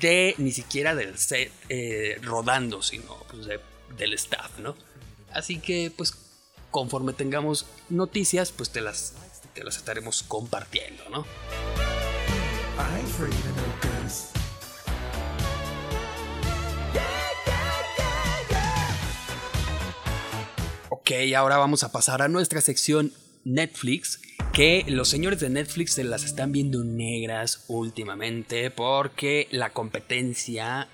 de 0.00 0.34
ni 0.38 0.52
siquiera 0.52 0.94
del 0.94 1.18
set 1.18 1.52
eh, 1.68 2.18
rodando, 2.22 2.82
sino 2.82 3.16
pues, 3.30 3.46
del 3.98 4.12
staff, 4.14 4.58
¿no? 4.58 4.74
Así 5.32 5.58
que 5.58 5.92
pues 5.94 6.14
conforme 6.70 7.12
tengamos 7.12 7.66
noticias, 7.88 8.50
pues 8.52 8.70
te 8.70 8.80
las, 8.80 9.14
te 9.54 9.62
las 9.62 9.76
estaremos 9.76 10.22
compartiendo, 10.24 11.02
¿no? 11.10 11.24
Ok, 20.90 21.10
ahora 21.36 21.56
vamos 21.58 21.84
a 21.84 21.92
pasar 21.92 22.22
a 22.22 22.28
nuestra 22.28 22.60
sección 22.60 23.12
Netflix, 23.44 24.20
que 24.52 24.84
los 24.88 25.08
señores 25.08 25.38
de 25.40 25.50
Netflix 25.50 25.92
se 25.92 26.04
las 26.04 26.24
están 26.24 26.50
viendo 26.50 26.82
negras 26.82 27.64
últimamente 27.68 28.70
porque 28.70 29.48
la 29.50 29.70
competencia 29.70 30.88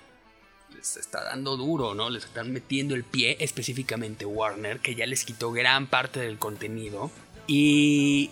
les 0.75 0.97
está 0.97 1.23
dando 1.23 1.57
duro, 1.57 1.93
¿no? 1.93 2.09
Les 2.09 2.25
están 2.25 2.51
metiendo 2.51 2.93
el 2.93 3.03
pie, 3.03 3.37
específicamente 3.39 4.25
Warner, 4.25 4.79
que 4.79 4.95
ya 4.95 5.05
les 5.05 5.23
quitó 5.23 5.51
gran 5.51 5.87
parte 5.87 6.19
del 6.19 6.37
contenido 6.37 7.09
y 7.47 8.31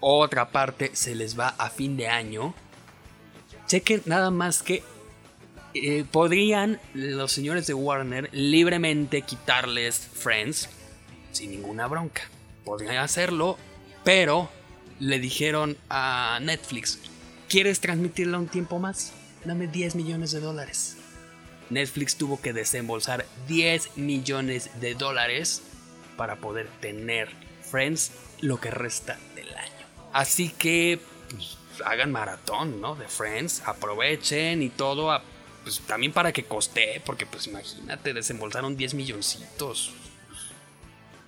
otra 0.00 0.50
parte 0.50 0.90
se 0.94 1.14
les 1.14 1.38
va 1.38 1.48
a 1.58 1.70
fin 1.70 1.96
de 1.96 2.08
año. 2.08 2.54
Chequen 3.66 4.02
nada 4.06 4.30
más 4.30 4.62
que 4.62 4.82
eh, 5.74 6.04
podrían 6.10 6.80
los 6.94 7.32
señores 7.32 7.66
de 7.66 7.74
Warner 7.74 8.30
libremente 8.32 9.22
quitarles 9.22 9.98
Friends 9.98 10.68
sin 11.32 11.50
ninguna 11.50 11.86
bronca. 11.86 12.22
Podría 12.64 13.02
hacerlo, 13.02 13.58
pero 14.04 14.48
le 14.98 15.18
dijeron 15.18 15.76
a 15.90 16.38
Netflix, 16.40 16.98
¿quieres 17.48 17.80
transmitirla 17.80 18.38
un 18.38 18.48
tiempo 18.48 18.78
más? 18.78 19.12
Dame 19.44 19.66
10 19.66 19.96
millones 19.96 20.32
de 20.32 20.40
dólares. 20.40 20.96
Netflix 21.68 22.16
tuvo 22.16 22.40
que 22.40 22.52
desembolsar 22.52 23.26
10 23.48 23.96
millones 23.96 24.70
de 24.80 24.94
dólares 24.94 25.62
para 26.16 26.36
poder 26.36 26.68
tener 26.80 27.28
Friends 27.62 28.12
lo 28.40 28.60
que 28.60 28.70
resta. 28.70 29.18
Así 30.16 30.48
que 30.48 30.98
pues, 31.28 31.58
hagan 31.84 32.10
maratón, 32.10 32.80
¿no? 32.80 32.94
De 32.94 33.06
Friends, 33.06 33.60
aprovechen 33.66 34.62
y 34.62 34.70
todo, 34.70 35.20
pues, 35.62 35.80
también 35.80 36.14
para 36.14 36.32
que 36.32 36.44
coste, 36.44 37.02
porque 37.04 37.26
pues 37.26 37.46
imagínate, 37.48 38.14
desembolsaron 38.14 38.78
10 38.78 38.94
milloncitos 38.94 39.92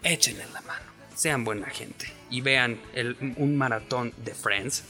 échenle 0.02 0.46
la 0.54 0.62
mano. 0.62 0.86
Sean 1.14 1.44
buena 1.44 1.68
gente 1.68 2.10
y 2.30 2.40
vean 2.40 2.80
un 3.36 3.58
maratón 3.58 4.14
de 4.24 4.34
Friends. 4.34 4.84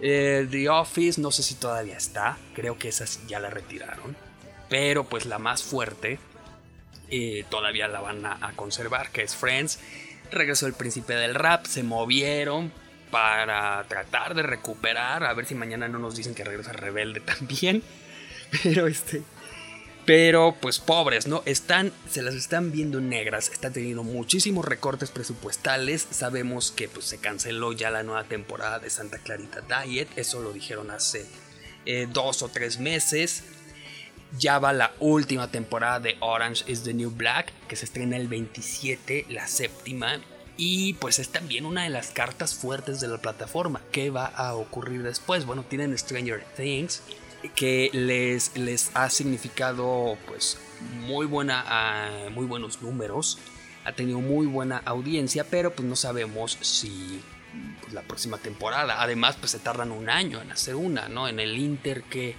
The 0.00 0.68
Office, 0.70 1.20
no 1.20 1.30
sé 1.30 1.42
si 1.42 1.56
todavía 1.56 1.98
está, 1.98 2.38
creo 2.54 2.78
que 2.78 2.88
esa 2.88 3.04
ya 3.26 3.38
la 3.38 3.50
retiraron. 3.50 4.16
Pero 4.70 5.04
pues 5.04 5.26
la 5.26 5.38
más 5.38 5.62
fuerte 5.62 6.18
eh, 7.10 7.44
todavía 7.50 7.86
la 7.86 8.00
van 8.00 8.24
a, 8.24 8.52
conservar, 8.56 9.10
que 9.10 9.22
es 9.24 9.36
Friends. 9.36 9.78
Regresó 10.30 10.66
el 10.66 10.72
príncipe 10.72 11.12
del 11.16 11.34
rap, 11.34 11.66
se 11.66 11.82
movieron 11.82 12.72
para 13.10 13.84
tratar 13.88 14.34
de 14.34 14.42
recuperar, 14.42 15.24
a 15.24 15.34
ver 15.34 15.46
si 15.46 15.54
mañana 15.54 15.88
no 15.88 15.98
nos 15.98 16.16
dicen 16.16 16.34
que 16.34 16.44
regresa 16.44 16.72
Rebelde 16.72 17.20
también. 17.20 17.82
Pero 18.62 18.86
este, 18.88 19.22
pero 20.10 20.56
pues 20.60 20.80
pobres, 20.80 21.28
¿no? 21.28 21.42
Están, 21.46 21.92
se 22.10 22.22
las 22.22 22.34
están 22.34 22.72
viendo 22.72 23.00
negras, 23.00 23.48
están 23.48 23.72
teniendo 23.72 24.02
muchísimos 24.02 24.64
recortes 24.64 25.12
presupuestales. 25.12 26.04
Sabemos 26.10 26.72
que 26.72 26.88
pues 26.88 27.04
se 27.04 27.18
canceló 27.18 27.72
ya 27.72 27.90
la 27.90 28.02
nueva 28.02 28.24
temporada 28.24 28.80
de 28.80 28.90
Santa 28.90 29.18
Clarita 29.18 29.60
Diet, 29.60 30.08
eso 30.16 30.40
lo 30.40 30.52
dijeron 30.52 30.90
hace 30.90 31.26
eh, 31.86 32.08
dos 32.10 32.42
o 32.42 32.48
tres 32.48 32.80
meses. 32.80 33.44
Ya 34.38 34.58
va 34.58 34.72
la 34.72 34.92
última 35.00 35.50
temporada 35.50 36.00
de 36.00 36.16
Orange 36.18 36.64
is 36.66 36.82
the 36.82 36.94
New 36.94 37.10
Black, 37.10 37.52
que 37.68 37.76
se 37.76 37.84
estrena 37.84 38.16
el 38.16 38.26
27, 38.26 39.26
la 39.28 39.46
séptima. 39.46 40.20
Y 40.62 40.92
pues 40.92 41.18
es 41.18 41.30
también 41.30 41.64
una 41.64 41.84
de 41.84 41.88
las 41.88 42.10
cartas 42.10 42.54
fuertes 42.54 43.00
de 43.00 43.08
la 43.08 43.16
plataforma. 43.16 43.80
¿Qué 43.92 44.10
va 44.10 44.26
a 44.26 44.54
ocurrir 44.54 45.02
después? 45.02 45.46
Bueno, 45.46 45.64
tienen 45.66 45.96
Stranger 45.96 46.44
Things, 46.54 47.02
que 47.56 47.88
les, 47.94 48.54
les 48.58 48.90
ha 48.92 49.08
significado 49.08 50.18
pues 50.26 50.58
muy, 51.00 51.24
buena, 51.24 51.64
ah, 51.66 52.28
muy 52.30 52.44
buenos 52.44 52.82
números. 52.82 53.38
ha 53.86 53.92
tenido 53.92 54.20
muy 54.20 54.44
buena 54.44 54.82
audiencia, 54.84 55.44
pero 55.44 55.74
pues 55.74 55.88
no 55.88 55.96
sabemos 55.96 56.58
si 56.60 57.22
pues, 57.80 57.94
la 57.94 58.02
próxima 58.02 58.36
temporada. 58.36 59.00
Además, 59.00 59.36
pues 59.40 59.52
se 59.52 59.60
tardan 59.60 59.90
un 59.90 60.10
año 60.10 60.42
en 60.42 60.52
hacer 60.52 60.76
una, 60.76 61.08
¿no? 61.08 61.26
En 61.26 61.40
el 61.40 61.56
Inter 61.56 62.02
que 62.02 62.36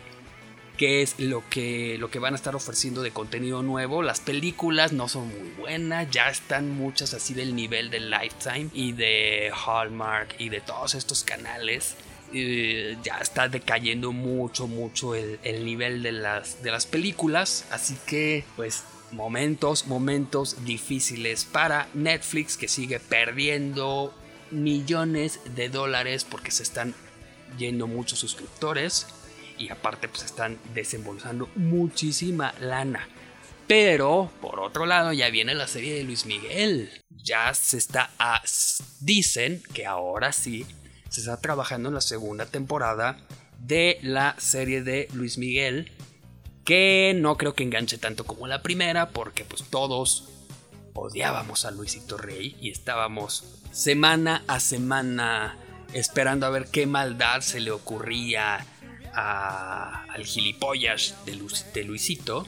qué 0.82 1.04
es 1.04 1.20
lo 1.20 1.48
que, 1.48 1.98
lo 2.00 2.10
que 2.10 2.18
van 2.18 2.34
a 2.34 2.36
estar 2.36 2.56
ofreciendo 2.56 3.04
de 3.04 3.12
contenido 3.12 3.62
nuevo. 3.62 4.02
Las 4.02 4.20
películas 4.20 4.94
no 4.94 5.08
son 5.08 5.28
muy 5.28 5.52
buenas, 5.52 6.10
ya 6.10 6.28
están 6.28 6.72
muchas 6.72 7.14
así 7.14 7.36
del 7.36 7.56
nivel 7.56 7.92
de 7.92 8.00
Lifetime 8.00 8.72
y 8.74 8.94
de 8.94 9.52
Hallmark 9.54 10.34
y 10.40 10.50
de 10.50 10.60
todos 10.60 10.96
estos 10.96 11.24
canales. 11.24 11.98
ya 12.34 13.20
está 13.22 13.48
decayendo 13.48 14.12
mucho, 14.12 14.66
mucho 14.66 15.14
el, 15.14 15.38
el, 15.44 15.66
nivel 15.66 16.02
de 16.02 16.14
las, 16.14 16.64
de 16.64 16.72
las 16.72 16.88
películas. 16.88 17.68
Así 17.70 17.96
que, 18.08 18.44
pues, 18.56 18.84
momentos, 19.12 19.86
momentos 19.86 20.66
difíciles 20.66 21.46
para 21.46 21.90
Netflix 21.94 22.58
que 22.58 22.68
sigue 22.68 23.00
perdiendo 23.00 24.16
millones 24.50 25.42
de 25.56 25.70
dólares 25.70 26.26
porque 26.28 26.50
se 26.50 26.64
están 26.64 26.96
yendo 27.60 27.86
muchos 27.86 28.18
suscriptores 28.18 29.06
y 29.62 29.70
aparte 29.70 30.08
pues 30.08 30.24
están 30.24 30.58
desembolsando 30.74 31.48
muchísima 31.56 32.54
lana. 32.60 33.08
Pero 33.68 34.32
por 34.42 34.60
otro 34.60 34.88
lado 34.88 35.14
ya 35.14 35.30
viene 35.30 35.54
la 35.54 35.68
serie 35.68 35.94
de 35.94 36.04
Luis 36.04 36.26
Miguel. 36.26 36.90
Ya 37.10 37.54
se 37.54 37.78
está 37.78 38.10
a, 38.18 38.42
dicen 39.00 39.62
que 39.74 39.86
ahora 39.86 40.34
sí 40.34 40.66
se 41.10 41.20
está 41.20 41.40
trabajando 41.40 41.90
en 41.90 41.96
la 41.96 42.02
segunda 42.02 42.48
temporada 42.48 43.18
de 43.60 44.00
la 44.02 44.36
serie 44.40 44.82
de 44.82 45.08
Luis 45.14 45.38
Miguel 45.38 45.92
que 46.66 47.14
no 47.16 47.38
creo 47.38 47.54
que 47.54 47.64
enganche 47.64 47.98
tanto 47.98 48.24
como 48.24 48.48
la 48.48 48.64
primera 48.64 49.10
porque 49.10 49.46
pues 49.46 49.64
todos 49.70 50.30
odiábamos 50.94 51.66
a 51.66 51.72
Luisito 51.72 52.18
Rey 52.18 52.56
y 52.60 52.72
estábamos 52.72 53.62
semana 53.72 54.44
a 54.48 54.60
semana 54.60 55.58
esperando 55.94 56.46
a 56.46 56.50
ver 56.50 56.68
qué 56.72 56.88
maldad 56.88 57.42
se 57.42 57.60
le 57.60 57.72
ocurría 57.72 58.66
al 59.14 60.26
gilipollas 60.26 61.16
de, 61.26 61.84
Luisito 61.84 62.46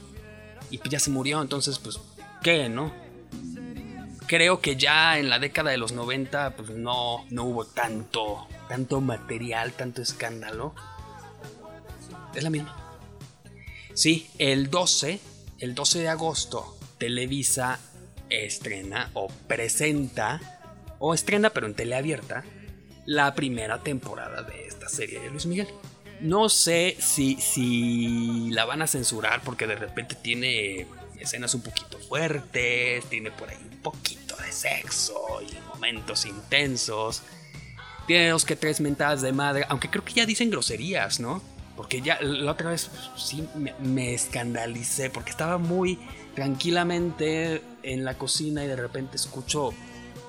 y 0.70 0.78
pues 0.78 0.90
ya 0.90 1.00
se 1.00 1.10
murió, 1.10 1.42
entonces 1.42 1.80
pues, 1.80 2.00
¿qué, 2.42 2.70
no? 2.70 2.94
Creo 4.28 4.62
que 4.62 4.76
ya 4.76 5.20
en 5.20 5.30
la 5.30 5.40
década 5.40 5.72
de 5.72 5.78
los 5.78 5.92
90 5.92 6.56
pues 6.56 6.70
no, 6.70 7.26
no 7.30 7.44
hubo 7.44 7.66
tanto, 7.66 8.48
tanto 8.70 9.02
material, 9.02 9.74
tanto 9.74 10.02
escándalo. 10.02 10.74
Es 12.34 12.44
la 12.44 12.50
misma. 12.50 12.76
Sí, 13.94 14.28
el 14.40 14.70
12, 14.70 15.20
el 15.60 15.76
12 15.76 16.00
de 16.00 16.10
agosto, 16.10 16.78
Televisa 16.98 17.80
estrena 18.30 19.12
o 19.14 19.28
presenta, 19.48 20.40
o 21.00 21.14
estrena 21.14 21.52
pero 21.52 21.68
en 21.68 21.76
teleabierta, 21.76 22.44
la 23.06 23.36
primera 23.36 23.84
temporada 23.84 24.44
de 24.44 24.66
esta 24.66 24.90
serie 24.90 25.20
de 25.20 25.30
Luis 25.30 25.46
Miguel. 25.46 25.68
No 26.22 26.50
sé 26.50 26.96
si, 27.00 27.36
si 27.42 28.50
la 28.52 28.66
van 28.66 28.82
a 28.82 28.88
censurar 28.88 29.42
porque 29.44 29.68
de 29.68 29.76
repente 29.76 30.16
tiene 30.16 30.88
escenas 31.20 31.54
un 31.54 31.62
poquito 31.62 31.98
fuertes, 32.00 33.06
tiene 33.06 33.32
por 33.32 33.50
ahí 33.50 33.58
un 33.72 33.78
poquito 33.80 34.36
de 34.38 34.52
sexo 34.52 35.42
y 35.42 35.56
momentos 35.74 36.26
intensos. 36.26 37.24
Tiene 38.08 38.30
dos 38.30 38.46
que 38.46 38.56
tres 38.56 38.82
mentadas 38.82 39.22
de 39.22 39.32
madre, 39.32 39.66
aunque 39.70 39.90
creo 39.90 40.04
que 40.04 40.14
ya 40.14 40.26
dicen 40.26 40.50
groserías, 40.50 41.20
¿no? 41.20 41.42
Porque 41.76 42.02
ya 42.02 42.20
la 42.22 42.52
otra 42.52 42.70
vez 42.70 42.92
sí 43.18 43.48
me, 43.56 43.74
me, 43.80 44.14
escandalicé 44.14 45.10
porque 45.10 45.32
estaba 45.32 45.58
muy 45.58 45.98
tranquilamente 46.36 47.62
en 47.82 48.04
la 48.04 48.18
cocina 48.18 48.64
y 48.64 48.68
de 48.68 48.76
repente 48.76 49.16
escucho 49.16 49.74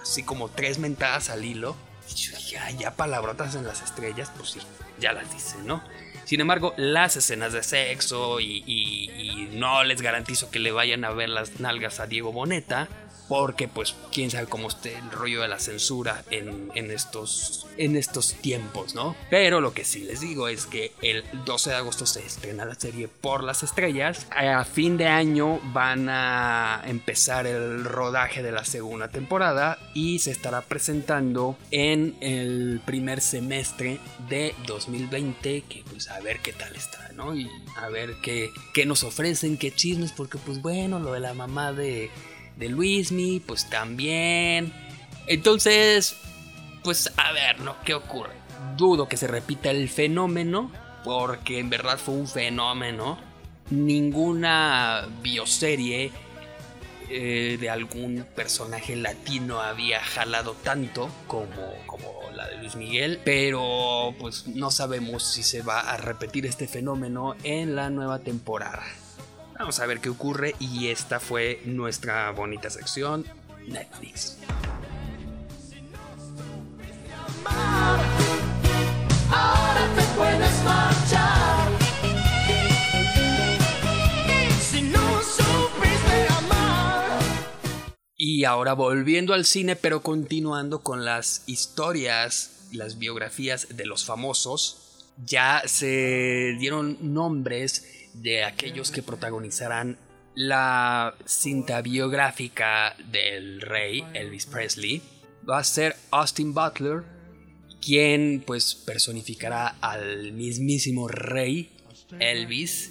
así 0.01 0.23
como 0.23 0.49
tres 0.49 0.79
mentadas 0.79 1.31
al 1.31 1.45
hilo. 1.45 1.77
Y 2.11 2.15
yo 2.15 2.37
dije, 2.37 2.59
ya 2.79 2.95
palabrotas 2.95 3.55
en 3.55 3.67
las 3.67 3.83
estrellas, 3.83 4.31
pues 4.37 4.51
sí, 4.51 4.61
ya 4.99 5.13
las 5.13 5.33
dice, 5.33 5.57
¿no? 5.65 5.83
Sin 6.25 6.41
embargo, 6.41 6.73
las 6.77 7.17
escenas 7.17 7.53
de 7.53 7.63
sexo 7.63 8.41
y, 8.41 9.51
no 9.53 9.85
les 9.85 10.03
garantizo 10.03 10.51
que 10.51 10.59
le 10.59 10.73
vayan 10.73 11.05
a 11.05 11.11
ver 11.11 11.29
las 11.29 11.61
nalgas 11.61 12.01
a 12.01 12.07
Diego 12.07 12.33
Boneta, 12.33 12.89
porque 13.29 13.69
pues 13.69 13.95
quién 14.13 14.31
sabe 14.31 14.47
cómo 14.47 14.69
esté 14.69 14.97
el 14.97 15.11
rollo 15.11 15.43
de 15.43 15.49
la 15.49 15.59
censura 15.59 16.25
en, 16.31 16.91
estos, 16.91 17.67
en 17.77 17.97
estos 17.97 18.35
tiempos, 18.35 18.95
¿no? 18.95 19.17
Pero 19.31 19.61
lo 19.61 19.73
que 19.73 19.85
sí 19.85 20.01
les 20.05 20.21
digo 20.21 20.49
es 20.49 20.67
que 20.67 20.93
el 21.03 21.25
12 21.45 21.71
de 21.71 21.77
agosto 21.77 22.07
se 22.07 22.25
estrena 22.25 22.65
la 22.65 22.75
serie 22.75 23.09
Por 23.09 23.43
las 23.43 23.63
Estrellas. 23.63 24.27
A 24.31 24.65
fin 24.65 24.97
de 24.97 25.07
año 25.07 25.61
van 25.73 26.09
a 26.09 26.83
empezar 26.87 27.47
el 27.47 27.85
rodaje 27.85 28.43
de 28.43 28.53
la 28.53 28.65
segunda 28.65 29.09
temporada 29.09 29.79
y 29.95 30.19
se 30.19 30.31
estará 30.31 30.63
presentando 30.63 31.57
en 31.71 32.17
el 32.21 32.81
primer 32.85 33.21
semestre 33.21 33.99
de 34.29 34.55
2020, 34.67 35.63
que 35.63 35.85
pues 35.89 36.09
a 36.09 36.21
ver 36.21 36.41
qué 36.41 36.53
tal 36.53 36.75
está, 36.77 37.11
¿no? 37.15 37.35
Y 37.35 37.49
a 37.77 37.89
ver 37.89 38.17
qué, 38.23 38.51
qué 38.73 38.87
nos 38.87 39.03
ofrecen, 39.05 39.57
qué 39.57 39.73
chismes, 39.73 40.13
porque 40.13 40.39
pues 40.39 40.61
bueno, 40.61 40.99
lo 40.99 41.13
de 41.13 41.21
la 41.21 41.35
mamá 41.35 41.73
de 41.73 42.11
de 42.57 42.69
Luismi, 42.69 43.41
pues 43.41 43.69
también. 43.69 44.73
Entonces, 45.27 46.17
pues 46.83 47.13
a 47.17 47.33
ver, 47.33 47.61
¿no? 47.61 47.77
¿Qué 47.85 47.95
ocurre? 47.95 48.35
Dudo 48.77 49.09
que 49.09 49.17
se 49.17 49.27
repita 49.27 49.71
el 49.71 49.89
fenómeno, 49.89 50.71
porque 51.05 51.59
en 51.59 51.71
verdad 51.71 51.99
fue 51.99 52.15
un 52.15 52.29
fenómeno. 52.29 53.19
Ninguna 53.71 55.09
bioserie 55.23 56.13
eh, 57.09 57.59
de 57.61 57.71
algún 57.71 58.27
personaje 58.35 58.97
latino 58.97 59.61
había 59.61 60.01
jalado 60.01 60.55
tanto 60.63 61.11
como, 61.27 61.75
como 61.87 62.31
la 62.35 62.49
de 62.49 62.59
Luis 62.59 62.77
Miguel, 62.77 63.21
pero 63.25 64.15
pues 64.19 64.47
no 64.47 64.71
sabemos 64.71 65.23
si 65.23 65.43
se 65.43 65.63
va 65.63 65.81
a 65.81 65.97
repetir 65.97 66.47
este 66.47 66.67
fenómeno 66.67 67.37
en 67.43 67.77
la 67.77 67.91
nueva 67.91 68.19
temporada. 68.19 68.83
Vamos 69.59 69.79
a 69.81 69.87
ver 69.87 70.01
qué 70.01 70.09
ocurre. 70.09 70.55
Y 70.59 70.89
esta 70.89 71.21
fue 71.21 71.61
nuestra 71.65 72.31
bonita 72.33 72.71
sección 72.71 73.25
Netflix. 73.67 74.39
Y 88.17 88.45
ahora 88.45 88.73
volviendo 88.73 89.35
al 89.35 89.45
cine, 89.45 89.77
pero 89.77 90.03
continuando 90.03 90.81
con 90.81 91.05
las 91.05 91.43
historias, 91.47 92.69
las 92.73 92.99
biografías 92.99 93.69
de 93.77 93.87
los 93.87 94.05
famosos, 94.05 95.07
ya 95.25 95.63
se 95.67 96.57
dieron 96.59 96.99
nombres 97.01 97.87
de 98.15 98.45
aquellos 98.45 98.91
que 98.91 99.03
protagonizarán 99.03 99.99
la 100.35 101.15
cinta 101.27 101.81
biográfica 101.81 102.97
del 103.11 103.61
rey 103.61 104.05
Elvis 104.15 104.47
Presley 104.47 105.03
va 105.49 105.59
a 105.59 105.65
ser 105.65 105.95
Austin 106.11 106.55
Butler, 106.55 107.05
quien 107.81 108.43
pues 108.45 108.75
personificará 108.75 109.77
al 109.81 110.33
mismísimo 110.33 111.09
rey 111.09 111.71
Elvis. 112.19 112.91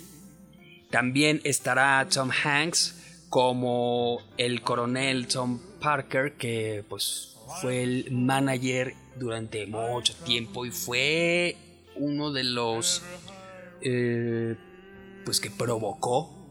También 0.89 1.41
estará 1.43 2.07
Tom 2.09 2.29
Hanks 2.31 3.25
como 3.29 4.21
el 4.37 4.61
coronel 4.61 5.27
Tom 5.27 5.59
Parker, 5.81 6.33
que 6.33 6.85
pues 6.87 7.35
fue 7.61 7.83
el 7.83 8.11
manager 8.11 8.93
durante 9.17 9.65
mucho 9.65 10.13
tiempo 10.23 10.65
y 10.65 10.71
fue 10.71 11.57
uno 11.95 12.31
de 12.31 12.43
los 12.43 13.01
eh, 13.81 14.55
pues 15.25 15.39
que 15.39 15.51
provocó 15.51 16.43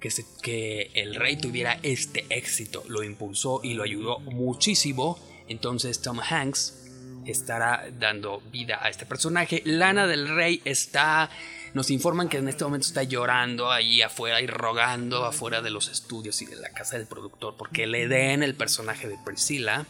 que, 0.00 0.10
que 0.42 0.90
el 0.94 1.14
rey 1.14 1.36
tuviera 1.36 1.78
este 1.82 2.26
éxito, 2.30 2.84
lo 2.88 3.02
impulsó 3.02 3.60
y 3.62 3.74
lo 3.74 3.82
ayudó 3.82 4.20
muchísimo. 4.20 5.18
Entonces 5.48 6.00
Tom 6.00 6.20
Hanks 6.20 6.84
estará 7.26 7.86
dando 7.98 8.40
vida 8.52 8.78
a 8.82 8.88
este 8.88 9.06
personaje. 9.06 9.62
Lana 9.64 10.06
del 10.06 10.28
Rey 10.28 10.60
está. 10.64 11.30
Nos 11.72 11.90
informan 11.90 12.28
que 12.28 12.38
en 12.38 12.48
este 12.48 12.64
momento 12.64 12.86
está 12.86 13.02
llorando 13.02 13.72
ahí 13.72 14.00
afuera 14.00 14.40
y 14.40 14.46
rogando 14.46 15.24
afuera 15.24 15.60
de 15.60 15.70
los 15.70 15.88
estudios 15.88 16.40
y 16.40 16.46
de 16.46 16.56
la 16.56 16.70
casa 16.70 16.96
del 16.96 17.08
productor 17.08 17.56
porque 17.56 17.88
le 17.88 18.06
den 18.06 18.44
el 18.44 18.54
personaje 18.54 19.08
de 19.08 19.18
Priscilla. 19.24 19.84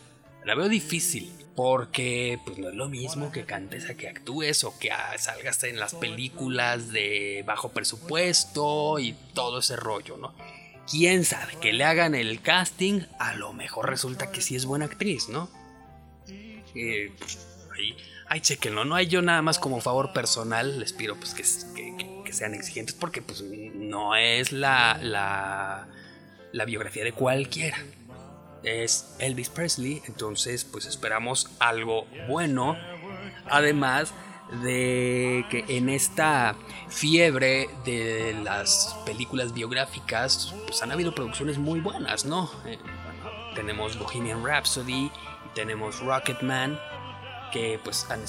La 0.45 0.55
veo 0.55 0.69
difícil 0.69 1.33
porque 1.57 2.39
pues 2.45 2.59
no 2.59 2.69
es 2.69 2.75
lo 2.75 2.89
mismo 2.89 3.31
que 3.31 3.45
cantes 3.45 3.89
a 3.89 3.95
que 3.95 4.09
actúes 4.09 4.65
o 4.65 4.79
que 4.79 4.91
salgas 5.19 5.63
en 5.65 5.79
las 5.79 5.95
películas 5.95 6.91
de 6.91 7.45
bajo 7.47 7.71
presupuesto 7.71 8.99
y 8.99 9.15
todo 9.35 9.61
ese 9.61 9.77
rollo, 9.77 10.17
¿no? 10.17 10.35
Quién 10.91 11.25
sabe, 11.25 11.55
que 11.61 11.73
le 11.73 11.85
hagan 11.85 12.15
el 12.15 12.43
casting, 12.43 13.03
a 13.19 13.35
lo 13.35 13.53
mejor 13.53 13.89
resulta 13.89 14.31
que 14.31 14.43
sí 14.43 14.55
es 14.55 14.67
buena 14.67 14.85
actriz, 14.85 15.29
¿no? 15.29 15.49
Eh, 16.75 17.13
ahí, 17.75 17.97
ahí 18.29 18.41
chequenlo, 18.41 18.85
no 18.85 18.97
hay 18.97 19.07
yo 19.07 19.23
nada 19.23 19.41
más 19.41 19.59
como 19.59 19.81
favor 19.81 20.13
personal, 20.13 20.81
les 20.81 20.93
pido 20.93 21.17
pues 21.17 21.35
que, 21.35 21.45
sean 22.33 22.53
exigentes 22.53 22.97
porque 22.97 23.23
pues 23.23 23.43
no 23.43 24.17
es 24.17 24.51
la, 24.51 24.99
la, 25.01 25.87
la 26.53 26.65
biografía 26.65 27.05
de 27.05 27.13
cualquiera. 27.13 27.79
Es 28.65 29.17
Elvis 29.19 29.51
Presley, 29.51 30.03
entonces 30.07 30.65
pues 30.65 30.87
esperamos 30.87 31.51
algo 31.59 32.07
bueno. 32.29 32.77
Además 33.51 34.13
de 34.63 35.45
que 35.51 35.65
en 35.69 35.89
esta 35.89 36.55
fiebre 36.89 37.69
de 37.85 38.35
las 38.43 38.97
películas 39.07 39.53
biográficas 39.53 40.55
pues 40.67 40.83
han 40.83 40.93
habido 40.93 41.15
producciones 41.15 41.59
muy 41.59 41.81
buenas, 41.81 42.25
¿no? 42.25 42.51
Eh, 42.67 42.79
tenemos 43.55 43.99
Bohemian 43.99 44.45
Rhapsody, 44.45 45.11
tenemos 45.55 46.01
Rocketman, 46.01 46.79
que 47.53 47.81
pues 47.83 48.11
han 48.11 48.21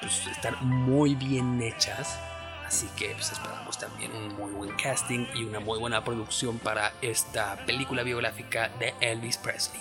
pues, 0.00 0.26
están 0.26 0.56
muy 0.62 1.14
bien 1.14 1.60
hechas. 1.62 2.18
Así 2.66 2.88
que 2.96 3.10
pues, 3.14 3.30
esperamos 3.30 3.78
también 3.78 4.10
un 4.12 4.34
muy 4.34 4.52
buen 4.52 4.72
casting 4.76 5.26
y 5.34 5.44
una 5.44 5.60
muy 5.60 5.78
buena 5.78 6.02
producción 6.02 6.58
para 6.58 6.92
esta 7.00 7.56
película 7.64 8.02
biográfica 8.02 8.70
de 8.80 8.92
Elvis 9.00 9.38
Presley. 9.38 9.80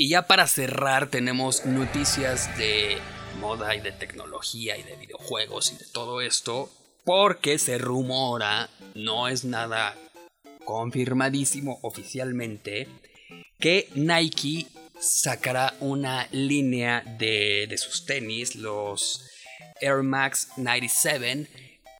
Y 0.00 0.10
ya 0.10 0.28
para 0.28 0.46
cerrar 0.46 1.10
tenemos 1.10 1.66
noticias 1.66 2.56
de 2.56 2.98
moda 3.40 3.74
y 3.74 3.80
de 3.80 3.90
tecnología 3.90 4.78
y 4.78 4.84
de 4.84 4.94
videojuegos 4.94 5.72
y 5.72 5.76
de 5.76 5.86
todo 5.92 6.20
esto, 6.20 6.70
porque 7.02 7.58
se 7.58 7.78
rumora, 7.78 8.70
no 8.94 9.26
es 9.26 9.44
nada 9.44 9.96
confirmadísimo 10.64 11.80
oficialmente, 11.82 12.86
que 13.58 13.88
Nike 13.96 14.68
sacará 15.00 15.74
una 15.80 16.28
línea 16.30 17.02
de, 17.18 17.66
de 17.68 17.76
sus 17.76 18.06
tenis, 18.06 18.54
los 18.54 19.28
Air 19.80 20.04
Max 20.04 20.50
97, 20.58 21.48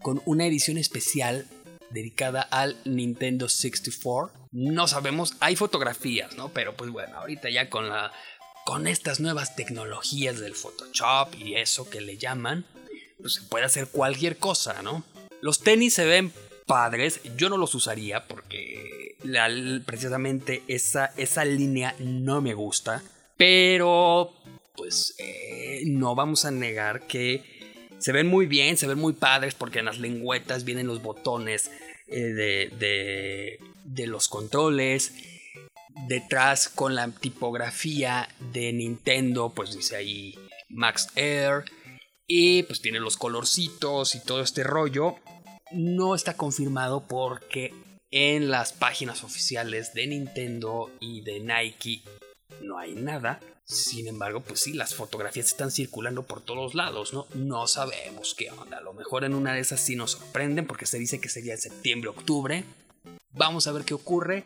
con 0.03 0.23
una 0.25 0.47
edición 0.47 0.79
especial 0.79 1.49
dedicada 1.91 2.43
al 2.43 2.77
Nintendo 2.85 3.49
64. 3.49 4.48
No 4.51 4.89
sabemos, 4.89 5.35
hay 5.41 5.57
fotografías, 5.57 6.37
¿no? 6.37 6.51
Pero 6.51 6.75
pues 6.75 6.91
bueno, 6.91 7.17
ahorita 7.19 7.51
ya 7.51 7.69
con 7.69 7.89
la 7.89 8.13
con 8.65 8.87
estas 8.87 9.19
nuevas 9.19 9.57
tecnologías 9.57 10.41
del 10.41 10.55
Photoshop 10.55 11.35
y 11.39 11.55
eso 11.55 11.89
que 11.89 12.03
le 12.03 12.19
llaman, 12.19 12.67
pues 13.19 13.35
se 13.35 13.43
puede 13.43 13.65
hacer 13.65 13.89
cualquier 13.89 14.37
cosa, 14.37 14.83
¿no? 14.83 15.05
Los 15.41 15.61
tenis 15.61 15.95
se 15.95 16.05
ven 16.05 16.33
padres, 16.67 17.21
yo 17.37 17.49
no 17.49 17.57
los 17.57 17.75
usaría 17.75 18.29
porque 18.29 19.17
precisamente 19.87 20.63
esa, 20.69 21.07
esa 21.17 21.45
línea 21.45 21.95
no 21.99 22.41
me 22.43 22.55
gusta, 22.55 23.03
pero 23.37 24.35
pues 24.77 25.15
eh, 25.19 25.83
no 25.87 26.15
vamos 26.15 26.45
a 26.45 26.51
negar 26.51 27.07
que 27.07 27.43
se 27.99 28.13
ven 28.13 28.29
muy 28.29 28.47
bien, 28.47 28.77
se 28.77 28.87
ven 28.87 28.99
muy 28.99 29.15
padres 29.15 29.55
porque 29.55 29.81
en 29.81 29.87
las 29.87 29.99
lengüetas 29.99 30.65
vienen 30.65 30.87
los 30.87 31.03
botones 31.03 31.71
eh, 32.07 32.21
de, 32.21 32.73
de, 32.79 33.61
los 34.07 34.29
controles. 34.29 35.13
Detrás 36.07 36.69
con 36.69 36.95
la 36.95 37.09
tipografía 37.09 38.29
de 38.53 38.73
Nintendo, 38.73 39.51
pues 39.55 39.75
dice 39.75 39.97
ahí 39.97 40.35
Max 40.69 41.09
Air. 41.17 41.65
Y 42.27 42.63
pues 42.65 42.81
tiene 42.81 43.01
los 43.01 43.17
colorcitos 43.17 44.15
y 44.15 44.21
todo 44.21 44.43
este 44.43 44.63
rollo. 44.63 45.17
No 45.73 46.15
está 46.15 46.37
confirmado 46.37 47.07
porque 47.07 47.73
en 48.11 48.51
las 48.51 48.73
páginas 48.73 49.25
oficiales 49.25 49.93
de 49.95 50.07
Nintendo 50.07 50.91
y 51.01 51.23
de 51.23 51.41
Nike 51.41 52.03
no 52.63 52.79
hay 52.79 52.95
nada. 52.95 53.41
Sin 53.65 54.09
embargo, 54.09 54.41
pues 54.41 54.61
sí, 54.61 54.73
las 54.73 54.95
fotografías 54.95 55.47
están 55.47 55.71
circulando 55.71 56.23
por 56.23 56.41
todos 56.41 56.75
lados, 56.75 57.13
¿no? 57.13 57.27
No 57.35 57.67
sabemos 57.67 58.35
qué 58.35 58.51
onda. 58.51 58.79
A 58.79 58.83
lo 58.83 58.95
mejor 58.95 59.25
en 59.25 59.35
una 59.35 59.53
de 59.53 59.61
esas 59.61 59.81
sí 59.81 59.95
nos 59.95 60.13
sorprenden 60.13 60.67
porque 60.67 60.87
se 60.87 60.99
dice 60.99 61.21
que 61.21 61.29
sería 61.29 61.53
en 61.53 61.61
septiembre, 61.61 62.09
octubre. 62.09 62.65
Vamos 63.39 63.67
a 63.67 63.73
ver 63.73 63.85
qué 63.85 63.95
ocurre. 63.95 64.45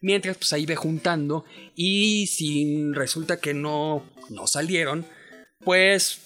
Mientras, 0.00 0.36
pues 0.36 0.52
ahí 0.52 0.66
ve 0.66 0.76
juntando. 0.76 1.44
Y 1.74 2.26
si 2.26 2.92
resulta 2.92 3.40
que 3.40 3.54
no, 3.54 4.04
no 4.28 4.46
salieron, 4.46 5.06
pues 5.64 6.20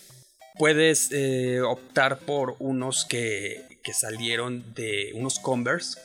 puedes 0.59 1.11
eh, 1.13 1.61
optar 1.61 2.19
por 2.19 2.57
unos 2.59 3.05
que, 3.05 3.79
que 3.83 3.95
salieron 3.95 4.75
de 4.75 5.13
unos 5.15 5.39
Converse 5.39 6.01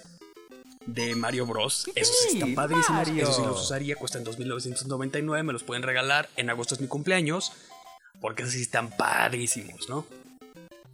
de 0.86 1.16
Mario 1.16 1.46
Bros. 1.46 1.90
Esos 1.96 2.16
están 2.32 2.56
padrísimos. 2.56 3.08
Esos 3.08 3.36
sí 3.36 3.42
los 3.42 3.62
usaría. 3.62 3.96
Cuestan 3.96 4.24
2.999. 4.24 5.44
Me 5.44 5.54
los 5.54 5.64
pueden 5.64 5.84
regalar. 5.84 6.30
En 6.38 6.50
agosto 6.50 6.76
es 6.76 6.82
mi 6.82 6.88
cumpleaños. 6.88 7.52
Porque 8.22 8.44
esos 8.44 8.54
sí 8.54 8.62
están 8.62 8.96
padrísimos, 8.96 9.90
¿no? 9.90 10.06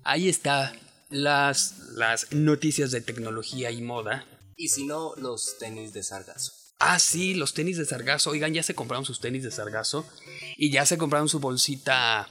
Ahí 0.04 0.30
está 0.30 0.74
las, 1.10 1.76
las 1.94 2.32
noticias 2.32 2.92
de 2.92 3.02
tecnología 3.02 3.72
y 3.72 3.82
moda. 3.82 4.26
Y 4.60 4.68
si 4.68 4.86
no, 4.86 5.14
los 5.16 5.58
tenis 5.58 5.94
de 5.94 6.04
Sargazo. 6.04 6.52
Ah, 6.80 7.00
sí, 7.00 7.34
los 7.34 7.54
tenis 7.54 7.78
de 7.78 7.86
Sargazo. 7.86 8.32
Oigan, 8.32 8.54
ya 8.54 8.62
se 8.62 8.76
compraron 8.76 9.06
sus 9.06 9.22
tenis 9.22 9.42
de 9.42 9.52
Sargazo. 9.52 10.06
Y 10.58 10.70
ya 10.70 10.86
se 10.86 10.98
compraron 10.98 11.30
su 11.30 11.40
bolsita 11.40 12.28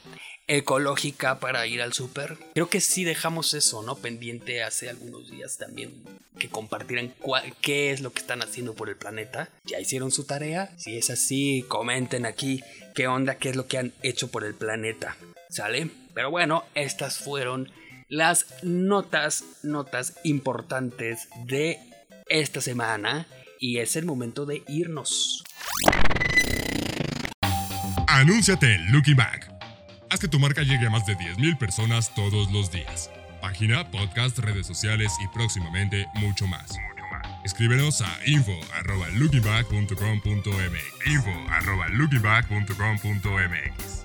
ecológica 0.46 1.40
para 1.40 1.66
ir 1.66 1.80
al 1.80 1.94
súper. 1.94 2.36
Creo 2.52 2.68
que 2.68 2.82
sí 2.82 3.04
dejamos 3.04 3.54
eso, 3.54 3.82
¿no? 3.82 3.96
Pendiente 3.96 4.62
hace 4.62 4.90
algunos 4.90 5.30
días 5.30 5.56
también 5.56 6.04
que 6.38 6.50
compartieran 6.50 7.14
qué 7.62 7.92
es 7.92 8.02
lo 8.02 8.12
que 8.12 8.20
están 8.20 8.42
haciendo 8.42 8.74
por 8.74 8.90
el 8.90 8.96
planeta. 8.96 9.48
¿Ya 9.64 9.80
hicieron 9.80 10.10
su 10.10 10.24
tarea? 10.24 10.70
Si 10.76 10.98
es 10.98 11.08
así, 11.08 11.64
comenten 11.66 12.26
aquí 12.26 12.62
qué 12.94 13.06
onda, 13.06 13.36
qué 13.36 13.48
es 13.48 13.56
lo 13.56 13.66
que 13.66 13.78
han 13.78 13.94
hecho 14.02 14.28
por 14.28 14.44
el 14.44 14.54
planeta. 14.54 15.16
¿Sale? 15.48 15.90
Pero 16.12 16.30
bueno, 16.30 16.66
estas 16.74 17.16
fueron 17.16 17.72
las 18.10 18.44
notas, 18.62 19.44
notas 19.62 20.12
importantes 20.24 21.28
de 21.46 21.88
esta 22.28 22.60
semana 22.60 23.26
y 23.60 23.78
es 23.78 23.96
el 23.96 24.04
momento 24.04 24.46
de 24.46 24.62
irnos. 24.68 25.42
Anúnciate 28.06 28.74
en 28.74 28.92
Looking 28.92 29.16
Back 29.16 29.58
Haz 30.10 30.20
que 30.20 30.28
tu 30.28 30.38
marca 30.38 30.62
llegue 30.62 30.86
a 30.86 30.90
más 30.90 31.04
de 31.06 31.16
10.000 31.16 31.58
personas 31.58 32.14
todos 32.14 32.50
los 32.50 32.70
días. 32.70 33.10
Página, 33.42 33.90
podcast, 33.90 34.38
redes 34.38 34.66
sociales 34.66 35.12
y 35.22 35.28
próximamente 35.28 36.06
mucho 36.14 36.46
más. 36.46 36.78
Escríbenos 37.44 38.00
a 38.00 38.18
info.lookingback.com.mx 38.26 41.06
info.lookingback.com.mx 41.06 44.04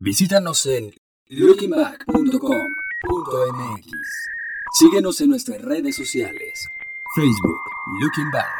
Visítanos 0.00 0.64
en 0.66 0.94
lookingback.com.mx 3.02 4.28
Síguenos 4.72 5.20
en 5.20 5.30
nuestras 5.30 5.62
redes 5.62 5.96
sociales. 5.96 6.68
Facebook, 7.14 7.60
Looking 8.00 8.30
Back, 8.30 8.50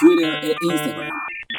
Twitter 0.00 0.44
e 0.44 0.56
Instagram 0.60 1.12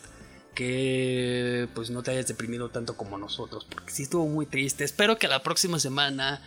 Que 0.53 1.67
pues 1.73 1.89
no 1.89 2.03
te 2.03 2.11
hayas 2.11 2.27
deprimido 2.27 2.69
tanto 2.69 2.95
como 2.97 3.17
nosotros. 3.17 3.65
Porque 3.69 3.91
sí 3.91 4.03
estuvo 4.03 4.27
muy 4.27 4.45
triste. 4.45 4.83
Espero 4.83 5.17
que 5.17 5.27
la 5.27 5.41
próxima 5.43 5.79
semana 5.79 6.41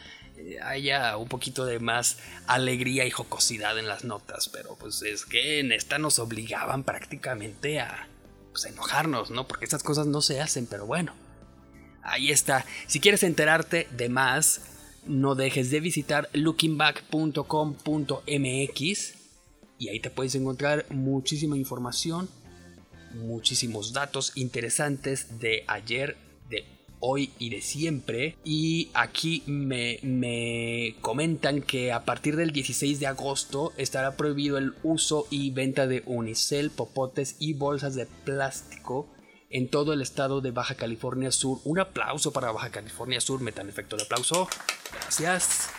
haya 0.62 1.16
un 1.16 1.28
poquito 1.28 1.64
de 1.64 1.80
más 1.80 2.18
alegría 2.47 3.05
y 3.05 3.11
jocosidad 3.11 3.78
en 3.78 3.88
las 3.88 4.05
notas. 4.05 4.49
Pero 4.49 4.76
pues 4.76 5.03
es 5.03 5.24
que 5.24 5.61
en 5.61 5.72
esta 5.72 5.99
nos 5.99 6.18
obligaban 6.18 6.84
prácticamente 6.84 7.80
a, 7.80 8.09
pues, 8.51 8.66
enojarnos, 8.66 9.30
¿no? 9.30 9.49
Porque 9.49 9.64
estas 9.64 9.82
cosas 9.82 10.07
no 10.07 10.20
se 10.20 10.40
hacen, 10.40 10.66
pero 10.66 10.86
bueno. 10.86 11.14
Ahí 12.03 12.30
está. 12.30 12.66
Si 12.86 13.01
quieres 13.01 13.22
enterarte 13.22 13.88
de 13.93 14.09
más, 14.09 14.62
no 15.07 15.34
dejes 15.34 15.70
de 15.70 15.80
visitar 15.80 16.28
lookingback.com.mx 16.32 19.14
y 19.78 19.88
ahí 19.88 19.99
te 19.99 20.11
puedes 20.11 20.36
encontrar 20.36 20.86
muchísima 20.90 21.57
información, 21.57 22.28
muchísimos 23.14 23.93
datos 23.93 24.30
interesantes 24.36 25.40
de 25.40 25.64
ayer, 25.66 26.16
hoy 27.03 27.32
y 27.38 27.50
de 27.50 27.61
siempre. 27.61 28.36
Y 28.44 28.90
aquí 28.94 29.42
me, 29.46 29.98
me, 30.03 30.94
comentan 31.03 31.61
que 31.61 31.92
a 31.92 32.05
partir 32.05 32.36
del 32.36 32.53
16 32.53 33.00
de 33.00 33.09
agosto 33.09 33.72
estará 33.76 34.16
prohibido 34.16 34.57
el 34.57 34.74
uso 34.82 35.26
y 35.28 35.50
venta 35.50 35.86
de 35.86 36.03
unicel, 36.07 36.70
popotes 36.70 37.36
y 37.38 37.53
bolsas 37.55 37.94
de 37.96 38.07
plástico 38.07 39.09
en 39.50 39.68
todo 39.68 39.92
el 39.92 40.00
estado 40.00 40.40
de 40.40 40.53
Baja 40.53 40.76
California 40.76 41.30
Sur. 41.30 41.59
Un 41.64 41.80
aplauso 41.80 42.32
para 42.32 42.53
Baja 42.53 42.70
California 42.70 43.20
Sur, 43.20 43.40
metan 43.40 43.68
efecto 43.68 43.96
de 43.96 44.05
aplauso. 44.05 44.48
Gracias. 44.92 45.70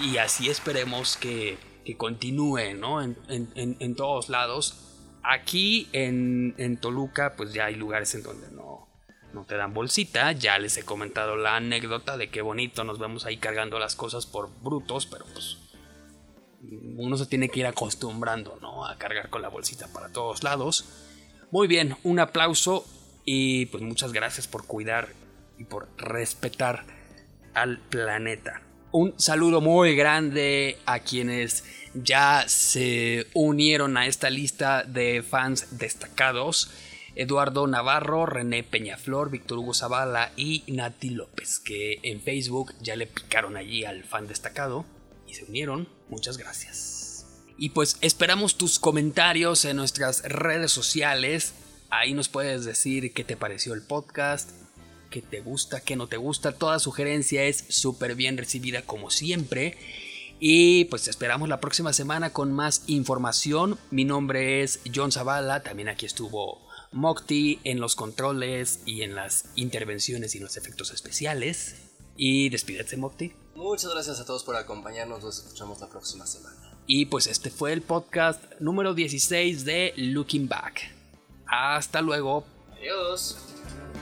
y 0.00 0.16
así 0.16 0.48
esperemos 0.48 1.16
que, 1.16 1.58
continúe, 1.96 2.74
¿no? 2.76 3.02
En, 3.02 3.16
en, 3.28 3.94
todos 3.94 4.28
lados. 4.28 4.82
Aquí 5.22 5.88
en, 5.92 6.54
en, 6.58 6.78
Toluca, 6.78 7.34
pues 7.36 7.52
ya 7.52 7.66
hay 7.66 7.76
lugares 7.76 8.14
en 8.14 8.22
donde 8.22 8.50
no, 8.50 8.88
no 9.36 9.44
te 9.44 9.56
dan 9.56 9.74
bolsita. 9.74 10.32
Ya 10.32 10.58
les 10.58 10.76
he 10.78 10.82
comentado 10.82 11.36
la 11.36 11.56
anécdota 11.56 12.16
de 12.16 12.30
qué 12.30 12.40
bonito 12.40 12.82
nos 12.82 12.98
vemos 12.98 13.26
ahí 13.26 13.36
cargando 13.36 13.78
las 13.78 13.94
cosas 13.94 14.26
por 14.26 14.50
brutos, 14.62 15.06
pero 15.06 15.26
pues 15.26 15.58
uno 16.96 17.16
se 17.16 17.26
tiene 17.26 17.50
que 17.50 17.60
ir 17.60 17.66
acostumbrando, 17.66 18.58
¿no? 18.60 18.86
A 18.86 18.96
cargar 18.96 19.28
con 19.28 19.42
la 19.42 19.48
bolsita 19.48 19.88
para 19.92 20.08
todos 20.08 20.42
lados. 20.42 20.86
Muy 21.50 21.68
bien, 21.68 21.96
un 22.02 22.18
aplauso 22.18 22.86
y 23.24 23.66
pues 23.66 23.82
muchas 23.82 24.12
gracias 24.12 24.48
por 24.48 24.66
cuidar 24.66 25.10
y 25.58 25.64
por 25.64 25.88
respetar 25.98 26.84
al 27.54 27.78
planeta. 27.78 28.62
Un 28.90 29.14
saludo 29.18 29.60
muy 29.60 29.94
grande 29.94 30.78
a 30.86 31.00
quienes 31.00 31.64
ya 31.92 32.44
se 32.48 33.26
unieron 33.34 33.98
a 33.98 34.06
esta 34.06 34.30
lista 34.30 34.82
de 34.84 35.22
fans 35.22 35.78
destacados. 35.78 36.70
Eduardo 37.16 37.66
Navarro, 37.66 38.26
René 38.26 38.62
Peñaflor, 38.62 39.30
Víctor 39.30 39.58
Hugo 39.58 39.74
Zavala 39.74 40.32
y 40.36 40.62
Nati 40.68 41.10
López, 41.10 41.58
que 41.58 41.98
en 42.02 42.20
Facebook 42.20 42.74
ya 42.80 42.94
le 42.94 43.06
picaron 43.06 43.56
allí 43.56 43.84
al 43.84 44.04
fan 44.04 44.28
destacado 44.28 44.84
y 45.26 45.34
se 45.34 45.44
unieron. 45.44 45.88
Muchas 46.08 46.36
gracias. 46.36 47.26
Y 47.58 47.70
pues 47.70 47.96
esperamos 48.02 48.58
tus 48.58 48.78
comentarios 48.78 49.64
en 49.64 49.76
nuestras 49.76 50.22
redes 50.24 50.72
sociales. 50.72 51.54
Ahí 51.88 52.12
nos 52.12 52.28
puedes 52.28 52.66
decir 52.66 53.14
qué 53.14 53.24
te 53.24 53.36
pareció 53.36 53.72
el 53.72 53.82
podcast, 53.82 54.50
qué 55.10 55.22
te 55.22 55.40
gusta, 55.40 55.80
qué 55.80 55.96
no 55.96 56.06
te 56.06 56.18
gusta. 56.18 56.52
Toda 56.52 56.78
sugerencia 56.78 57.44
es 57.44 57.64
súper 57.70 58.14
bien 58.14 58.36
recibida 58.36 58.82
como 58.82 59.10
siempre. 59.10 59.78
Y 60.38 60.84
pues 60.86 61.08
esperamos 61.08 61.48
la 61.48 61.60
próxima 61.60 61.94
semana 61.94 62.30
con 62.30 62.52
más 62.52 62.82
información. 62.88 63.78
Mi 63.90 64.04
nombre 64.04 64.62
es 64.62 64.80
John 64.94 65.10
Zavala, 65.10 65.62
también 65.62 65.88
aquí 65.88 66.04
estuvo 66.04 66.65
Mocti 66.92 67.60
en 67.64 67.80
los 67.80 67.96
controles 67.96 68.80
y 68.86 69.02
en 69.02 69.14
las 69.14 69.46
intervenciones 69.56 70.34
y 70.34 70.38
en 70.38 70.44
los 70.44 70.56
efectos 70.56 70.92
especiales. 70.92 71.76
Y 72.16 72.48
despídete, 72.48 72.96
Mocti. 72.96 73.32
Muchas 73.54 73.92
gracias 73.92 74.20
a 74.20 74.24
todos 74.24 74.44
por 74.44 74.56
acompañarnos. 74.56 75.22
Nos 75.22 75.38
escuchamos 75.38 75.80
la 75.80 75.88
próxima 75.88 76.26
semana. 76.26 76.56
Y 76.86 77.06
pues 77.06 77.26
este 77.26 77.50
fue 77.50 77.72
el 77.72 77.82
podcast 77.82 78.42
número 78.60 78.94
16 78.94 79.64
de 79.64 79.92
Looking 79.96 80.48
Back. 80.48 80.94
Hasta 81.46 82.00
luego. 82.00 82.44
Adiós. 82.72 83.36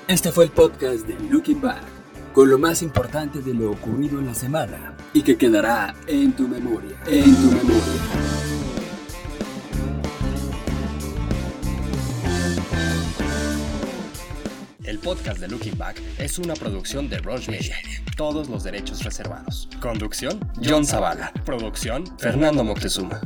Este 0.07 0.33
fue 0.33 0.45
el 0.45 0.51
podcast 0.51 1.07
de 1.07 1.15
Looking 1.31 1.61
Back, 1.61 1.83
con 2.35 2.51
lo 2.51 2.59
más 2.59 2.83
importante 2.83 3.41
de 3.41 3.55
lo 3.55 3.71
ocurrido 3.71 4.19
en 4.19 4.27
la 4.27 4.35
semana 4.35 4.97
y 5.15 5.23
que 5.23 5.39
quedará 5.39 5.95
en 6.07 6.35
tu 6.37 6.47
memoria. 6.47 7.01
En 7.07 7.35
tu 7.35 7.57
memoria. 7.57 8.54
El 14.95 15.01
podcast 15.01 15.41
de 15.41 15.49
Looking 15.49 15.77
Back 15.77 16.01
es 16.19 16.39
una 16.39 16.55
producción 16.55 17.11
de 17.11 17.19
Roche 17.19 17.51
Media. 17.51 17.77
Todos 18.17 18.49
los 18.49 18.63
derechos 18.63 19.03
reservados. 19.03 19.69
Conducción, 19.81 20.39
John 20.65 20.87
Zavala. 20.87 21.33
Producción, 21.45 22.05
Fernando 22.17 22.63
Moctezuma. 22.63 23.21